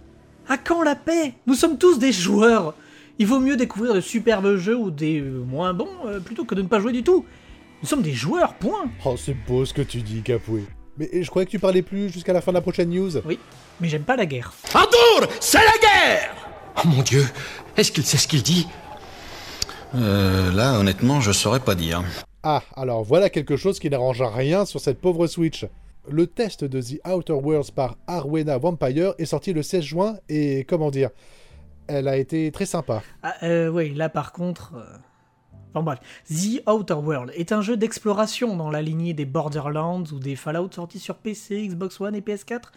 À 0.48 0.56
quand 0.58 0.82
la 0.82 0.94
paix? 0.94 1.34
Nous 1.46 1.54
sommes 1.54 1.78
tous 1.78 1.98
des 1.98 2.12
joueurs 2.12 2.74
Il 3.18 3.26
vaut 3.26 3.40
mieux 3.40 3.56
découvrir 3.56 3.94
de 3.94 4.00
superbes 4.00 4.56
jeux 4.56 4.76
ou 4.76 4.90
des 4.90 5.20
moins 5.20 5.74
bons 5.74 5.88
euh, 6.06 6.20
plutôt 6.20 6.44
que 6.44 6.54
de 6.54 6.62
ne 6.62 6.68
pas 6.68 6.78
jouer 6.80 6.92
du 6.92 7.02
tout. 7.02 7.24
Nous 7.82 7.88
sommes 7.88 8.02
des 8.02 8.12
joueurs, 8.12 8.54
point 8.54 8.86
Oh, 9.04 9.16
c'est 9.16 9.34
beau 9.46 9.64
ce 9.64 9.74
que 9.74 9.82
tu 9.82 10.02
dis, 10.02 10.22
Capoué. 10.22 10.64
Mais 10.98 11.10
je 11.22 11.28
croyais 11.28 11.44
que 11.46 11.50
tu 11.50 11.58
parlais 11.58 11.82
plus 11.82 12.10
jusqu'à 12.10 12.32
la 12.32 12.40
fin 12.40 12.52
de 12.52 12.56
la 12.56 12.62
prochaine 12.62 12.88
news. 12.90 13.10
Oui, 13.26 13.38
mais 13.80 13.88
j'aime 13.88 14.04
pas 14.04 14.16
la 14.16 14.24
guerre. 14.24 14.52
Arthur 14.72 15.28
C'est 15.40 15.58
la 15.58 15.64
guerre 15.80 16.34
Oh 16.78 16.88
mon 16.88 17.02
dieu 17.02 17.24
Est-ce 17.76 17.92
qu'il 17.92 18.04
sait 18.04 18.16
ce 18.16 18.28
qu'il 18.28 18.42
dit? 18.42 18.66
Euh, 19.94 20.52
là, 20.52 20.78
honnêtement, 20.78 21.20
je 21.20 21.32
saurais 21.32 21.60
pas 21.60 21.74
dire. 21.74 22.02
Ah, 22.42 22.62
alors 22.76 23.02
voilà 23.02 23.28
quelque 23.30 23.56
chose 23.56 23.78
qui 23.78 23.90
n'arrange 23.90 24.22
rien 24.22 24.64
sur 24.64 24.80
cette 24.80 25.00
pauvre 25.00 25.26
Switch 25.26 25.66
le 26.08 26.26
test 26.26 26.64
de 26.64 26.80
The 26.80 27.06
Outer 27.06 27.34
Worlds 27.34 27.72
par 27.74 27.96
Arwena 28.06 28.58
Vampire 28.58 29.14
est 29.18 29.26
sorti 29.26 29.52
le 29.52 29.62
16 29.62 29.82
juin 29.82 30.16
et 30.28 30.64
comment 30.64 30.90
dire, 30.90 31.10
elle 31.86 32.08
a 32.08 32.16
été 32.16 32.50
très 32.52 32.66
sympa. 32.66 33.02
Ah, 33.22 33.34
euh, 33.42 33.68
oui, 33.68 33.94
là 33.94 34.08
par 34.08 34.32
contre. 34.32 34.74
Euh, 34.76 34.96
bon 35.74 35.82
bref, 35.82 35.98
The 36.28 36.68
Outer 36.68 36.94
World 36.94 37.32
est 37.34 37.52
un 37.52 37.62
jeu 37.62 37.76
d'exploration 37.76 38.56
dans 38.56 38.70
la 38.70 38.82
lignée 38.82 39.14
des 39.14 39.24
Borderlands 39.24 40.04
ou 40.12 40.18
des 40.18 40.36
Fallout 40.36 40.72
sortis 40.72 40.98
sur 40.98 41.16
PC, 41.16 41.68
Xbox 41.68 42.00
One 42.00 42.14
et 42.14 42.20
PS4. 42.20 42.72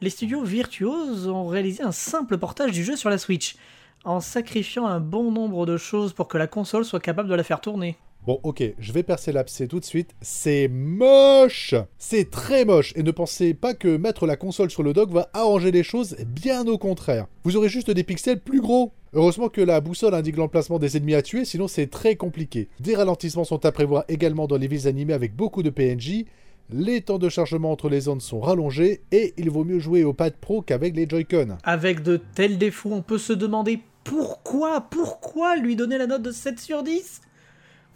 Les 0.00 0.10
studios 0.10 0.42
Virtuose 0.42 1.28
ont 1.28 1.46
réalisé 1.46 1.82
un 1.82 1.92
simple 1.92 2.36
portage 2.36 2.72
du 2.72 2.84
jeu 2.84 2.96
sur 2.96 3.08
la 3.08 3.16
Switch, 3.18 3.56
en 4.04 4.20
sacrifiant 4.20 4.86
un 4.86 5.00
bon 5.00 5.32
nombre 5.32 5.64
de 5.64 5.78
choses 5.78 6.12
pour 6.12 6.28
que 6.28 6.36
la 6.36 6.46
console 6.46 6.84
soit 6.84 7.00
capable 7.00 7.28
de 7.28 7.34
la 7.34 7.42
faire 7.42 7.60
tourner. 7.60 7.96
Bon, 8.26 8.40
ok, 8.42 8.60
je 8.80 8.92
vais 8.92 9.04
percer 9.04 9.30
l'abcès 9.30 9.68
tout 9.68 9.78
de 9.78 9.84
suite. 9.84 10.10
C'est 10.20 10.66
moche 10.66 11.76
C'est 11.96 12.28
très 12.28 12.64
moche 12.64 12.92
Et 12.96 13.04
ne 13.04 13.12
pensez 13.12 13.54
pas 13.54 13.72
que 13.72 13.96
mettre 13.96 14.26
la 14.26 14.34
console 14.34 14.68
sur 14.68 14.82
le 14.82 14.92
dock 14.92 15.12
va 15.12 15.30
arranger 15.32 15.70
les 15.70 15.84
choses, 15.84 16.16
bien 16.26 16.66
au 16.66 16.76
contraire. 16.76 17.28
Vous 17.44 17.56
aurez 17.56 17.68
juste 17.68 17.92
des 17.92 18.02
pixels 18.02 18.40
plus 18.40 18.60
gros 18.60 18.92
Heureusement 19.12 19.48
que 19.48 19.60
la 19.60 19.80
boussole 19.80 20.12
indique 20.12 20.38
l'emplacement 20.38 20.80
des 20.80 20.96
ennemis 20.96 21.14
à 21.14 21.22
tuer, 21.22 21.44
sinon 21.44 21.68
c'est 21.68 21.86
très 21.86 22.16
compliqué. 22.16 22.68
Des 22.80 22.96
ralentissements 22.96 23.44
sont 23.44 23.64
à 23.64 23.70
prévoir 23.70 24.02
également 24.08 24.48
dans 24.48 24.56
les 24.56 24.66
villes 24.66 24.88
animées 24.88 25.12
avec 25.12 25.36
beaucoup 25.36 25.62
de 25.62 25.70
PNJ. 25.70 26.24
Les 26.68 27.02
temps 27.02 27.18
de 27.18 27.28
chargement 27.28 27.70
entre 27.70 27.88
les 27.88 28.00
zones 28.00 28.20
sont 28.20 28.40
rallongés 28.40 29.02
et 29.12 29.34
il 29.36 29.50
vaut 29.50 29.62
mieux 29.62 29.78
jouer 29.78 30.02
au 30.02 30.12
pad 30.12 30.34
pro 30.34 30.62
qu'avec 30.62 30.96
les 30.96 31.08
Joy-Con. 31.08 31.58
Avec 31.62 32.02
de 32.02 32.20
tels 32.34 32.58
défauts, 32.58 32.90
on 32.92 33.02
peut 33.02 33.18
se 33.18 33.32
demander 33.32 33.78
pourquoi, 34.02 34.80
pourquoi 34.80 35.56
lui 35.56 35.76
donner 35.76 35.96
la 35.96 36.08
note 36.08 36.22
de 36.22 36.32
7 36.32 36.58
sur 36.58 36.82
10 36.82 37.20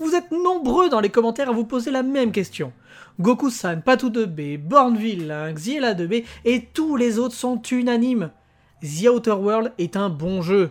vous 0.00 0.14
êtes 0.14 0.32
nombreux 0.32 0.88
dans 0.88 1.00
les 1.00 1.10
commentaires 1.10 1.50
à 1.50 1.52
vous 1.52 1.64
poser 1.64 1.90
la 1.90 2.02
même 2.02 2.32
question. 2.32 2.72
Goku-san, 3.20 3.82
Patou 3.82 4.08
2B, 4.08 4.58
Bornville, 4.58 5.52
Xiela 5.54 5.94
2B 5.94 6.24
et 6.46 6.64
tous 6.64 6.96
les 6.96 7.18
autres 7.18 7.34
sont 7.34 7.60
unanimes. 7.70 8.30
The 8.82 9.08
Outer 9.08 9.32
World 9.32 9.72
est 9.78 9.96
un 9.96 10.08
bon 10.08 10.40
jeu. 10.40 10.70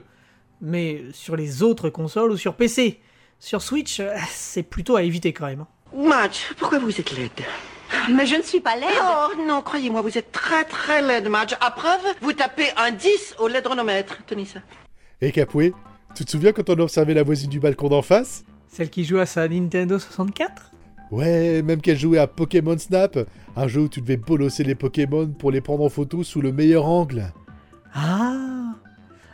Mais 0.62 1.04
sur 1.14 1.36
les 1.36 1.64
autres 1.64 1.90
consoles 1.90 2.32
ou 2.32 2.38
sur 2.38 2.56
PC. 2.56 3.00
Sur 3.40 3.62
Switch, 3.62 4.00
euh, 4.00 4.14
c'est 4.32 4.64
plutôt 4.64 4.96
à 4.98 5.04
éviter 5.04 5.32
quand 5.32 5.46
même. 5.46 5.66
Match, 5.96 6.52
pourquoi 6.58 6.80
vous 6.80 7.00
êtes 7.00 7.16
laide? 7.16 7.32
Mais 8.12 8.26
je 8.26 8.36
ne 8.36 8.42
suis 8.42 8.60
pas 8.60 8.76
laide. 8.76 8.90
Oh 9.02 9.34
non, 9.48 9.62
croyez-moi, 9.62 10.02
vous 10.02 10.18
êtes 10.18 10.32
très 10.32 10.66
très 10.66 11.02
laide, 11.02 11.30
Match. 11.30 11.56
À 11.62 11.72
preuve, 11.72 12.02
vous 12.22 12.34
tapez 12.34 12.68
un 12.78 12.92
10 12.92 13.36
au 13.40 13.48
laidronomètre. 13.48 14.18
Tenez 14.26 14.46
ça. 14.46 14.60
Et 15.22 15.32
Capoué, 15.32 15.74
Tu 16.16 16.26
te 16.26 16.32
souviens 16.32 16.52
quand 16.52 16.70
on 16.70 16.80
observait 16.80 17.14
la 17.14 17.24
voisine 17.24 17.50
du 17.50 17.60
balcon 17.60 17.88
d'en 17.90 18.02
face? 18.02 18.44
Celle 18.70 18.90
qui 18.90 19.04
joue 19.04 19.18
à 19.18 19.26
sa 19.26 19.48
Nintendo 19.48 19.98
64 20.00 20.72
Ouais, 21.12 21.64
même 21.64 21.82
qu'elle 21.82 21.98
jouait 21.98 22.20
à 22.20 22.28
Pokémon 22.28 22.78
Snap, 22.78 23.18
un 23.56 23.68
jeu 23.68 23.82
où 23.82 23.90
tu 23.90 24.00
devais 24.00 24.18
bolosser 24.18 24.64
les 24.64 24.76
Pokémon 24.76 25.28
pour 25.28 25.50
les 25.50 25.60
prendre 25.60 25.84
en 25.84 25.90
photo 25.90 26.24
sous 26.24 26.40
le 26.40 26.52
meilleur 26.52 26.86
angle. 26.86 27.34
Ah 27.96 28.76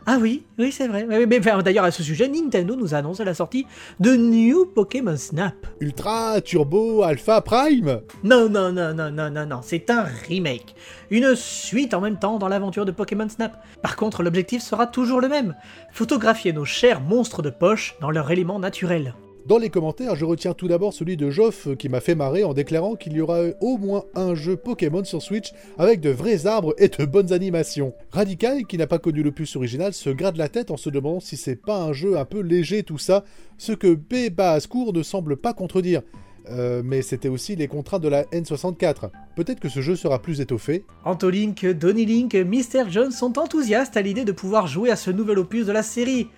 Ah 0.05 0.17
oui, 0.21 0.45
oui 0.57 0.71
c'est 0.71 0.87
vrai. 0.87 1.05
Mais, 1.05 1.25
mais, 1.25 1.39
mais, 1.39 1.63
D'ailleurs 1.63 1.83
à 1.83 1.91
ce 1.91 2.01
sujet, 2.01 2.29
Nintendo 2.29 2.77
nous 2.77 2.93
annonce 2.93 3.19
la 3.19 3.33
sortie 3.33 3.67
de 3.99 4.15
New 4.15 4.67
Pokémon 4.67 5.17
Snap. 5.17 5.53
Ultra, 5.81 6.39
Turbo, 6.39 7.03
Alpha, 7.03 7.41
Prime 7.41 7.99
Non, 8.23 8.47
non, 8.47 8.71
non, 8.71 8.93
non, 8.93 9.11
non, 9.11 9.29
non, 9.29 9.45
non, 9.45 9.59
c'est 9.61 9.89
un 9.89 10.03
remake. 10.29 10.75
Une 11.11 11.35
suite 11.35 11.93
en 11.93 11.99
même 11.99 12.17
temps 12.17 12.37
dans 12.37 12.47
l'aventure 12.47 12.85
de 12.85 12.91
Pokémon 12.91 13.27
Snap. 13.27 13.61
Par 13.81 13.97
contre, 13.97 14.23
l'objectif 14.23 14.61
sera 14.61 14.87
toujours 14.87 15.19
le 15.19 15.27
même. 15.27 15.55
Photographier 15.91 16.53
nos 16.53 16.65
chers 16.65 17.01
monstres 17.01 17.41
de 17.41 17.49
poche 17.49 17.95
dans 17.99 18.11
leur 18.11 18.31
élément 18.31 18.59
naturel. 18.59 19.13
Dans 19.45 19.59
les 19.59 19.69
commentaires, 19.69 20.15
je 20.15 20.25
retiens 20.25 20.55
tout 20.55 20.67
d'abord 20.67 20.91
celui 20.91 21.17
de 21.17 21.29
Joff 21.29 21.67
qui 21.77 21.87
m'a 21.87 21.99
fait 21.99 22.15
marrer 22.15 22.43
en 22.43 22.55
déclarant 22.55 22.95
qu'il 22.95 23.13
y 23.13 23.21
aura 23.21 23.41
au 23.61 23.77
moins 23.77 24.05
un 24.15 24.33
jeu 24.33 24.55
Pokémon 24.55 25.03
sur 25.03 25.21
Switch 25.21 25.53
avec 25.77 26.01
de 26.01 26.09
vrais 26.09 26.47
arbres 26.47 26.73
et 26.79 26.87
de 26.87 27.05
bonnes 27.05 27.31
animations. 27.31 27.93
Radical, 28.09 28.65
qui 28.65 28.79
n'a 28.79 28.87
pas 28.87 28.97
connu 28.97 29.21
l'opus 29.21 29.55
original, 29.55 29.93
se 29.93 30.09
gratte 30.09 30.37
la 30.37 30.49
tête 30.49 30.71
en 30.71 30.77
se 30.77 30.89
demandant 30.89 31.19
si 31.19 31.37
c'est 31.37 31.61
pas 31.61 31.79
un 31.79 31.93
jeu 31.93 32.17
un 32.17 32.25
peu 32.25 32.39
léger 32.39 32.81
tout 32.81 32.97
ça, 32.97 33.23
ce 33.59 33.71
que 33.71 33.93
B. 33.93 34.31
Ne 34.35 35.03
semble 35.03 35.37
pas 35.37 35.53
contredire. 35.53 36.01
Euh, 36.49 36.81
mais 36.83 37.03
c'était 37.03 37.27
aussi 37.27 37.55
les 37.55 37.67
contraintes 37.67 38.01
de 38.01 38.07
la 38.07 38.23
N64. 38.23 39.11
Peut-être 39.35 39.59
que 39.59 39.69
ce 39.69 39.81
jeu 39.81 39.95
sera 39.95 40.23
plus 40.23 40.41
étoffé. 40.41 40.85
Antolink, 41.03 41.67
Donny 41.67 42.05
Link, 42.07 42.33
Mr. 42.33 42.89
Jones 42.89 43.11
sont 43.11 43.37
enthousiastes 43.37 43.95
à 43.95 44.01
l'idée 44.01 44.25
de 44.25 44.31
pouvoir 44.31 44.65
jouer 44.65 44.89
à 44.89 44.95
ce 44.95 45.11
nouvel 45.11 45.37
opus 45.37 45.67
de 45.67 45.71
la 45.71 45.83
série. 45.83 46.29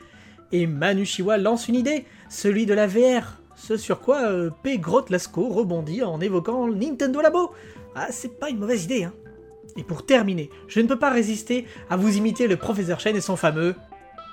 Et 0.52 0.66
Manu 0.66 1.06
Chiwa 1.06 1.38
lance 1.38 1.68
une 1.68 1.76
idée, 1.76 2.06
celui 2.30 2.66
de 2.66 2.74
la 2.74 2.88
VR. 2.88 3.42
Ce 3.56 3.76
sur 3.78 4.02
quoi 4.02 4.30
euh, 4.30 4.50
P. 4.64 4.78
Grotlasco 4.78 5.50
rebondit 5.50 6.04
en 6.04 6.22
évoquant 6.22 6.68
Nintendo 6.68 7.22
Labo. 7.22 7.52
Ah, 7.96 8.08
c'est 8.12 8.40
pas 8.40 8.50
une 8.50 8.60
mauvaise 8.60 8.84
idée, 8.86 9.06
hein. 9.06 9.14
Et 9.78 9.84
pour 9.84 10.06
terminer, 10.06 10.50
je 10.68 10.80
ne 10.80 10.88
peux 10.88 10.98
pas 10.98 11.12
résister 11.12 11.66
à 11.90 11.98
vous 11.98 12.18
imiter 12.18 12.48
le 12.48 12.58
professeur 12.58 13.00
Chen 13.00 13.16
et 13.16 13.22
son 13.22 13.36
fameux 13.36 13.76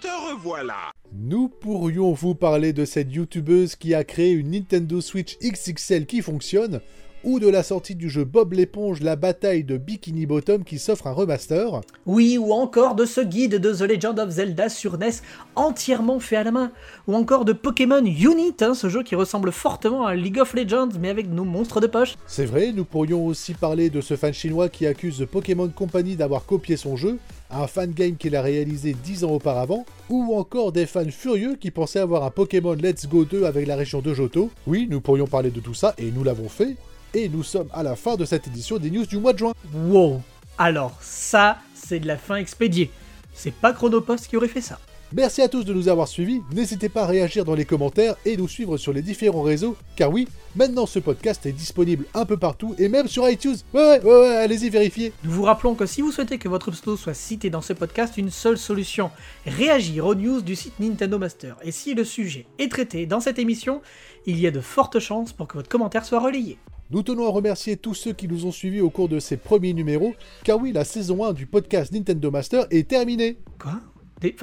Te 0.00 0.32
revoilà 0.32 0.92
Nous 1.12 1.48
pourrions 1.48 2.12
vous 2.12 2.34
parler 2.34 2.72
de 2.72 2.84
cette 2.84 3.12
youtubeuse 3.12 3.76
qui 3.76 3.94
a 3.94 4.04
créé 4.04 4.32
une 4.32 4.52
Nintendo 4.52 5.00
Switch 5.00 5.36
XXL 5.38 6.06
qui 6.06 6.22
fonctionne, 6.22 6.80
ou 7.24 7.40
de 7.40 7.48
la 7.48 7.62
sortie 7.62 7.94
du 7.94 8.10
jeu 8.10 8.24
Bob 8.24 8.52
l'éponge, 8.52 9.00
la 9.00 9.16
bataille 9.16 9.64
de 9.64 9.76
Bikini 9.76 10.26
Bottom 10.26 10.62
qui 10.62 10.78
s'offre 10.78 11.06
un 11.06 11.12
remaster. 11.12 11.80
Oui, 12.06 12.38
ou 12.38 12.52
encore 12.52 12.94
de 12.94 13.04
ce 13.04 13.20
guide 13.20 13.56
de 13.56 13.72
The 13.72 13.82
Legend 13.82 14.18
of 14.18 14.30
Zelda 14.30 14.68
sur 14.68 14.98
NES 14.98 15.10
entièrement 15.56 16.20
fait 16.20 16.36
à 16.36 16.44
la 16.44 16.50
main. 16.50 16.70
Ou 17.08 17.14
encore 17.14 17.44
de 17.44 17.52
Pokémon 17.52 18.04
Unit, 18.04 18.54
hein, 18.60 18.74
ce 18.74 18.88
jeu 18.88 19.02
qui 19.02 19.14
ressemble 19.14 19.52
fortement 19.52 20.06
à 20.06 20.14
League 20.14 20.38
of 20.38 20.54
Legends 20.54 20.90
mais 21.00 21.08
avec 21.08 21.28
nos 21.28 21.44
monstres 21.44 21.80
de 21.80 21.86
poche. 21.86 22.16
C'est 22.26 22.44
vrai, 22.44 22.72
nous 22.72 22.84
pourrions 22.84 23.24
aussi 23.26 23.54
parler 23.54 23.90
de 23.90 24.00
ce 24.00 24.16
fan 24.16 24.32
chinois 24.32 24.68
qui 24.68 24.86
accuse 24.86 25.18
The 25.18 25.26
Pokémon 25.26 25.68
Company 25.68 26.16
d'avoir 26.16 26.44
copié 26.44 26.76
son 26.76 26.96
jeu, 26.96 27.18
un 27.50 27.66
fan 27.66 27.92
game 27.92 28.16
qu'il 28.16 28.36
a 28.36 28.42
réalisé 28.42 28.94
10 28.94 29.24
ans 29.24 29.30
auparavant, 29.30 29.86
ou 30.10 30.34
encore 30.34 30.72
des 30.72 30.86
fans 30.86 31.10
furieux 31.10 31.56
qui 31.58 31.70
pensaient 31.70 32.00
avoir 32.00 32.24
un 32.24 32.30
Pokémon 32.30 32.74
Let's 32.74 33.08
Go 33.08 33.24
2 33.24 33.44
avec 33.44 33.66
la 33.66 33.76
région 33.76 34.00
de 34.00 34.12
Johto. 34.12 34.50
Oui, 34.66 34.86
nous 34.90 35.00
pourrions 35.00 35.26
parler 35.26 35.50
de 35.50 35.60
tout 35.60 35.74
ça 35.74 35.94
et 35.98 36.10
nous 36.10 36.24
l'avons 36.24 36.48
fait. 36.48 36.76
Et 37.14 37.28
nous 37.28 37.44
sommes 37.44 37.68
à 37.72 37.84
la 37.84 37.94
fin 37.94 38.16
de 38.16 38.24
cette 38.24 38.48
édition 38.48 38.78
des 38.78 38.90
news 38.90 39.06
du 39.06 39.18
mois 39.18 39.32
de 39.32 39.38
juin. 39.38 39.52
Wow 39.72 40.20
Alors 40.58 40.98
ça, 41.00 41.58
c'est 41.74 42.00
de 42.00 42.08
la 42.08 42.16
fin 42.16 42.36
expédiée. 42.36 42.90
C'est 43.32 43.54
pas 43.54 43.72
Chronopost 43.72 44.26
qui 44.26 44.36
aurait 44.36 44.48
fait 44.48 44.60
ça. 44.60 44.80
Merci 45.12 45.42
à 45.42 45.48
tous 45.48 45.64
de 45.64 45.72
nous 45.72 45.88
avoir 45.88 46.08
suivis, 46.08 46.42
n'hésitez 46.52 46.88
pas 46.88 47.02
à 47.02 47.06
réagir 47.06 47.44
dans 47.44 47.54
les 47.54 47.64
commentaires 47.64 48.16
et 48.24 48.36
nous 48.36 48.48
suivre 48.48 48.76
sur 48.78 48.92
les 48.92 49.00
différents 49.00 49.42
réseaux, 49.42 49.76
car 49.94 50.10
oui, 50.10 50.26
maintenant 50.56 50.86
ce 50.86 50.98
podcast 50.98 51.46
est 51.46 51.52
disponible 51.52 52.06
un 52.14 52.24
peu 52.24 52.36
partout 52.36 52.74
et 52.78 52.88
même 52.88 53.06
sur 53.06 53.28
iTunes. 53.28 53.54
Ouais, 53.72 53.80
ouais, 53.80 54.02
ouais, 54.02 54.20
ouais 54.20 54.36
allez-y 54.36 54.70
vérifier. 54.70 55.12
Nous 55.22 55.30
vous 55.30 55.44
rappelons 55.44 55.76
que 55.76 55.86
si 55.86 56.00
vous 56.00 56.10
souhaitez 56.10 56.38
que 56.38 56.48
votre 56.48 56.72
pseudo 56.72 56.96
soit 56.96 57.14
cité 57.14 57.48
dans 57.48 57.60
ce 57.60 57.74
podcast, 57.74 58.16
une 58.16 58.30
seule 58.30 58.58
solution, 58.58 59.12
réagir 59.46 60.04
aux 60.04 60.16
news 60.16 60.40
du 60.40 60.56
site 60.56 60.80
Nintendo 60.80 61.16
Master. 61.16 61.58
Et 61.62 61.70
si 61.70 61.94
le 61.94 62.02
sujet 62.02 62.46
est 62.58 62.72
traité 62.72 63.06
dans 63.06 63.20
cette 63.20 63.38
émission, 63.38 63.82
il 64.26 64.40
y 64.40 64.48
a 64.48 64.50
de 64.50 64.60
fortes 64.60 64.98
chances 64.98 65.32
pour 65.32 65.46
que 65.46 65.56
votre 65.58 65.68
commentaire 65.68 66.04
soit 66.04 66.18
relayé. 66.18 66.58
Nous 66.90 67.02
tenons 67.02 67.26
à 67.26 67.30
remercier 67.30 67.78
tous 67.78 67.94
ceux 67.94 68.12
qui 68.12 68.28
nous 68.28 68.44
ont 68.44 68.52
suivis 68.52 68.82
au 68.82 68.90
cours 68.90 69.08
de 69.08 69.18
ces 69.18 69.38
premiers 69.38 69.72
numéros, 69.72 70.14
car 70.44 70.58
oui, 70.60 70.70
la 70.70 70.84
saison 70.84 71.24
1 71.24 71.32
du 71.32 71.46
podcast 71.46 71.92
Nintendo 71.92 72.30
Master 72.30 72.66
est 72.70 72.86
terminée. 72.86 73.38
Quoi? 73.58 73.80
Dé 74.20 74.36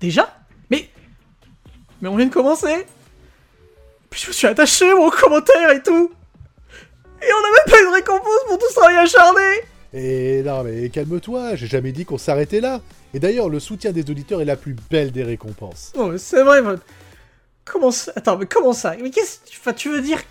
Déjà? 0.00 0.32
Mais... 0.70 0.88
Mais 2.00 2.08
on 2.08 2.16
vient 2.16 2.26
de 2.26 2.32
commencer 2.32 2.86
Puis 4.10 4.20
je 4.22 4.28
me 4.28 4.32
suis 4.32 4.46
attaché 4.46 4.94
mon 4.94 5.10
commentaire 5.10 5.72
et 5.72 5.82
tout 5.82 6.12
Et 7.20 7.26
on 7.26 7.42
n'a 7.42 7.48
même 7.50 7.66
pas 7.66 7.82
eu 7.82 7.86
de 7.86 7.94
récompense 7.94 8.44
pour 8.46 8.58
tout 8.58 8.66
ce 8.68 8.74
travail 8.74 8.96
acharné 8.98 9.60
Et 9.92 10.42
non 10.44 10.62
mais 10.62 10.88
calme-toi, 10.90 11.56
j'ai 11.56 11.66
jamais 11.66 11.90
dit 11.90 12.04
qu'on 12.04 12.18
s'arrêtait 12.18 12.60
là. 12.60 12.80
Et 13.12 13.18
d'ailleurs, 13.18 13.48
le 13.48 13.58
soutien 13.58 13.90
des 13.90 14.08
auditeurs 14.08 14.40
est 14.40 14.44
la 14.44 14.56
plus 14.56 14.76
belle 14.88 15.10
des 15.10 15.24
récompenses. 15.24 15.92
Non 15.96 16.06
mais 16.08 16.18
c'est 16.18 16.44
vrai, 16.44 16.62
Comment 17.64 17.90
ça 17.90 18.12
Attends, 18.14 18.38
mais 18.38 18.46
comment 18.46 18.72
ça? 18.72 18.94
Mais 19.02 19.10
qu'est-ce... 19.10 19.40
Enfin, 19.58 19.72
tu 19.72 19.90
veux 19.90 20.00
dire 20.00 20.22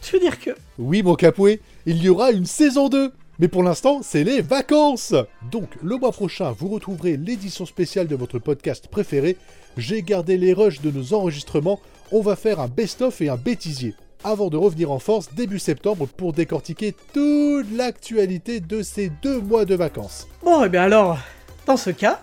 tu 0.00 0.14
veux 0.14 0.20
dire 0.20 0.38
que... 0.38 0.50
Oui, 0.78 1.02
mon 1.02 1.14
capoué, 1.14 1.60
il 1.86 2.02
y 2.02 2.08
aura 2.08 2.30
une 2.30 2.46
saison 2.46 2.88
2 2.88 3.12
mais 3.40 3.48
pour 3.48 3.62
l'instant, 3.62 4.00
c'est 4.02 4.22
les 4.22 4.42
vacances 4.42 5.14
Donc, 5.50 5.70
le 5.82 5.96
mois 5.96 6.12
prochain, 6.12 6.52
vous 6.52 6.68
retrouverez 6.68 7.16
l'édition 7.16 7.64
spéciale 7.64 8.06
de 8.06 8.14
votre 8.14 8.38
podcast 8.38 8.86
préféré. 8.88 9.38
J'ai 9.78 10.02
gardé 10.02 10.36
les 10.36 10.52
rushs 10.52 10.82
de 10.82 10.90
nos 10.90 11.14
enregistrements. 11.14 11.80
On 12.12 12.20
va 12.20 12.36
faire 12.36 12.60
un 12.60 12.68
best-of 12.68 13.18
et 13.22 13.30
un 13.30 13.36
bêtisier. 13.36 13.94
Avant 14.24 14.50
de 14.50 14.58
revenir 14.58 14.90
en 14.90 14.98
force 14.98 15.32
début 15.32 15.58
septembre 15.58 16.06
pour 16.06 16.34
décortiquer 16.34 16.94
toute 17.14 17.74
l'actualité 17.74 18.60
de 18.60 18.82
ces 18.82 19.10
deux 19.22 19.40
mois 19.40 19.64
de 19.64 19.74
vacances. 19.74 20.28
Bon, 20.42 20.62
et 20.62 20.68
bien 20.68 20.82
alors, 20.82 21.16
dans 21.64 21.78
ce 21.78 21.88
cas, 21.88 22.20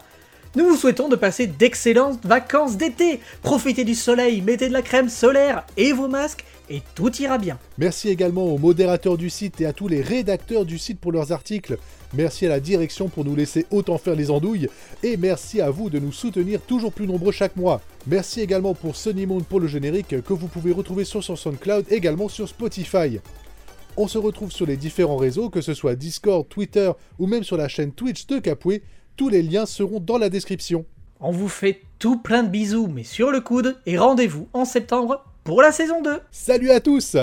nous 0.58 0.70
vous 0.70 0.76
souhaitons 0.76 1.08
de 1.08 1.16
passer 1.16 1.46
d'excellentes 1.46 2.26
vacances 2.26 2.78
d'été. 2.78 3.20
Profitez 3.44 3.84
du 3.84 3.94
soleil, 3.94 4.42
mettez 4.42 4.70
de 4.70 4.74
la 4.74 4.82
crème 4.82 5.08
solaire 5.08 5.64
et 5.78 5.94
vos 5.94 6.08
masques 6.08 6.44
et 6.68 6.82
tout 6.96 7.16
ira 7.22 7.38
bien. 7.38 7.60
Merci 7.78 8.10
également 8.10 8.46
aux 8.46 8.58
modérateurs 8.58 9.20
du 9.20 9.30
site 9.30 9.62
et 9.62 9.68
à 9.68 9.74
tous 9.74 9.88
les 9.88 10.02
rédacteurs 10.02 10.66
du 10.66 10.80
site 10.80 11.00
pour 11.00 11.12
leurs 11.12 11.32
articles. 11.32 11.78
Merci 12.16 12.48
à 12.48 12.50
la 12.50 12.60
direction 12.60 13.08
pour 13.08 13.24
nous 13.24 13.36
laisser 13.36 13.68
autant 13.70 14.00
faire 14.00 14.16
les 14.16 14.32
andouilles. 14.32 14.68
Et 15.04 15.16
merci 15.16 15.62
à 15.62 15.70
vous 15.70 15.92
de 15.92 16.00
nous 16.00 16.12
soutenir 16.12 16.60
toujours 16.62 16.92
plus 16.92 17.06
nombreux 17.06 17.32
chaque 17.32 17.56
mois. 17.56 17.80
Merci 18.08 18.42
également 18.42 18.74
pour 18.74 18.96
Sunny 18.96 19.28
Moon 19.28 19.42
pour 19.42 19.60
le 19.60 19.68
générique 19.68 20.24
que 20.24 20.34
vous 20.34 20.48
pouvez 20.48 20.72
retrouver 20.72 21.06
sur 21.06 21.24
son 21.24 21.36
SoundCloud 21.36 21.86
également 21.92 22.30
sur 22.30 22.50
Spotify. 22.50 23.20
On 23.96 24.08
se 24.08 24.18
retrouve 24.18 24.52
sur 24.52 24.66
les 24.66 24.78
différents 24.78 25.18
réseaux, 25.18 25.50
que 25.50 25.62
ce 25.62 25.74
soit 25.74 25.96
Discord, 25.96 26.48
Twitter 26.48 26.92
ou 27.20 27.28
même 27.28 27.44
sur 27.44 27.58
la 27.58 27.68
chaîne 27.68 27.92
Twitch 27.92 28.26
de 28.28 28.40
Capoué. 28.40 28.82
Tous 29.18 29.30
les 29.30 29.42
liens 29.42 29.66
seront 29.66 30.00
dans 30.00 30.20
la 30.20 30.30
description. 30.30 30.86
On 31.20 31.32
vous 31.32 31.50
fait 31.50 31.82
tout 31.98 32.18
plein 32.18 32.44
de 32.44 32.50
bisous, 32.50 32.88
mais 32.88 33.04
sur 33.04 33.32
le 33.32 33.42
coude, 33.42 33.76
et 33.88 33.98
rendez-vous 33.98 34.48
en 34.54 34.64
septembre 34.64 35.26
pour 35.44 35.64
la 35.64 35.72
saison 35.72 36.04
2. 36.04 36.20
Salut 36.30 36.70
à 36.70 36.80
tous 36.80 37.18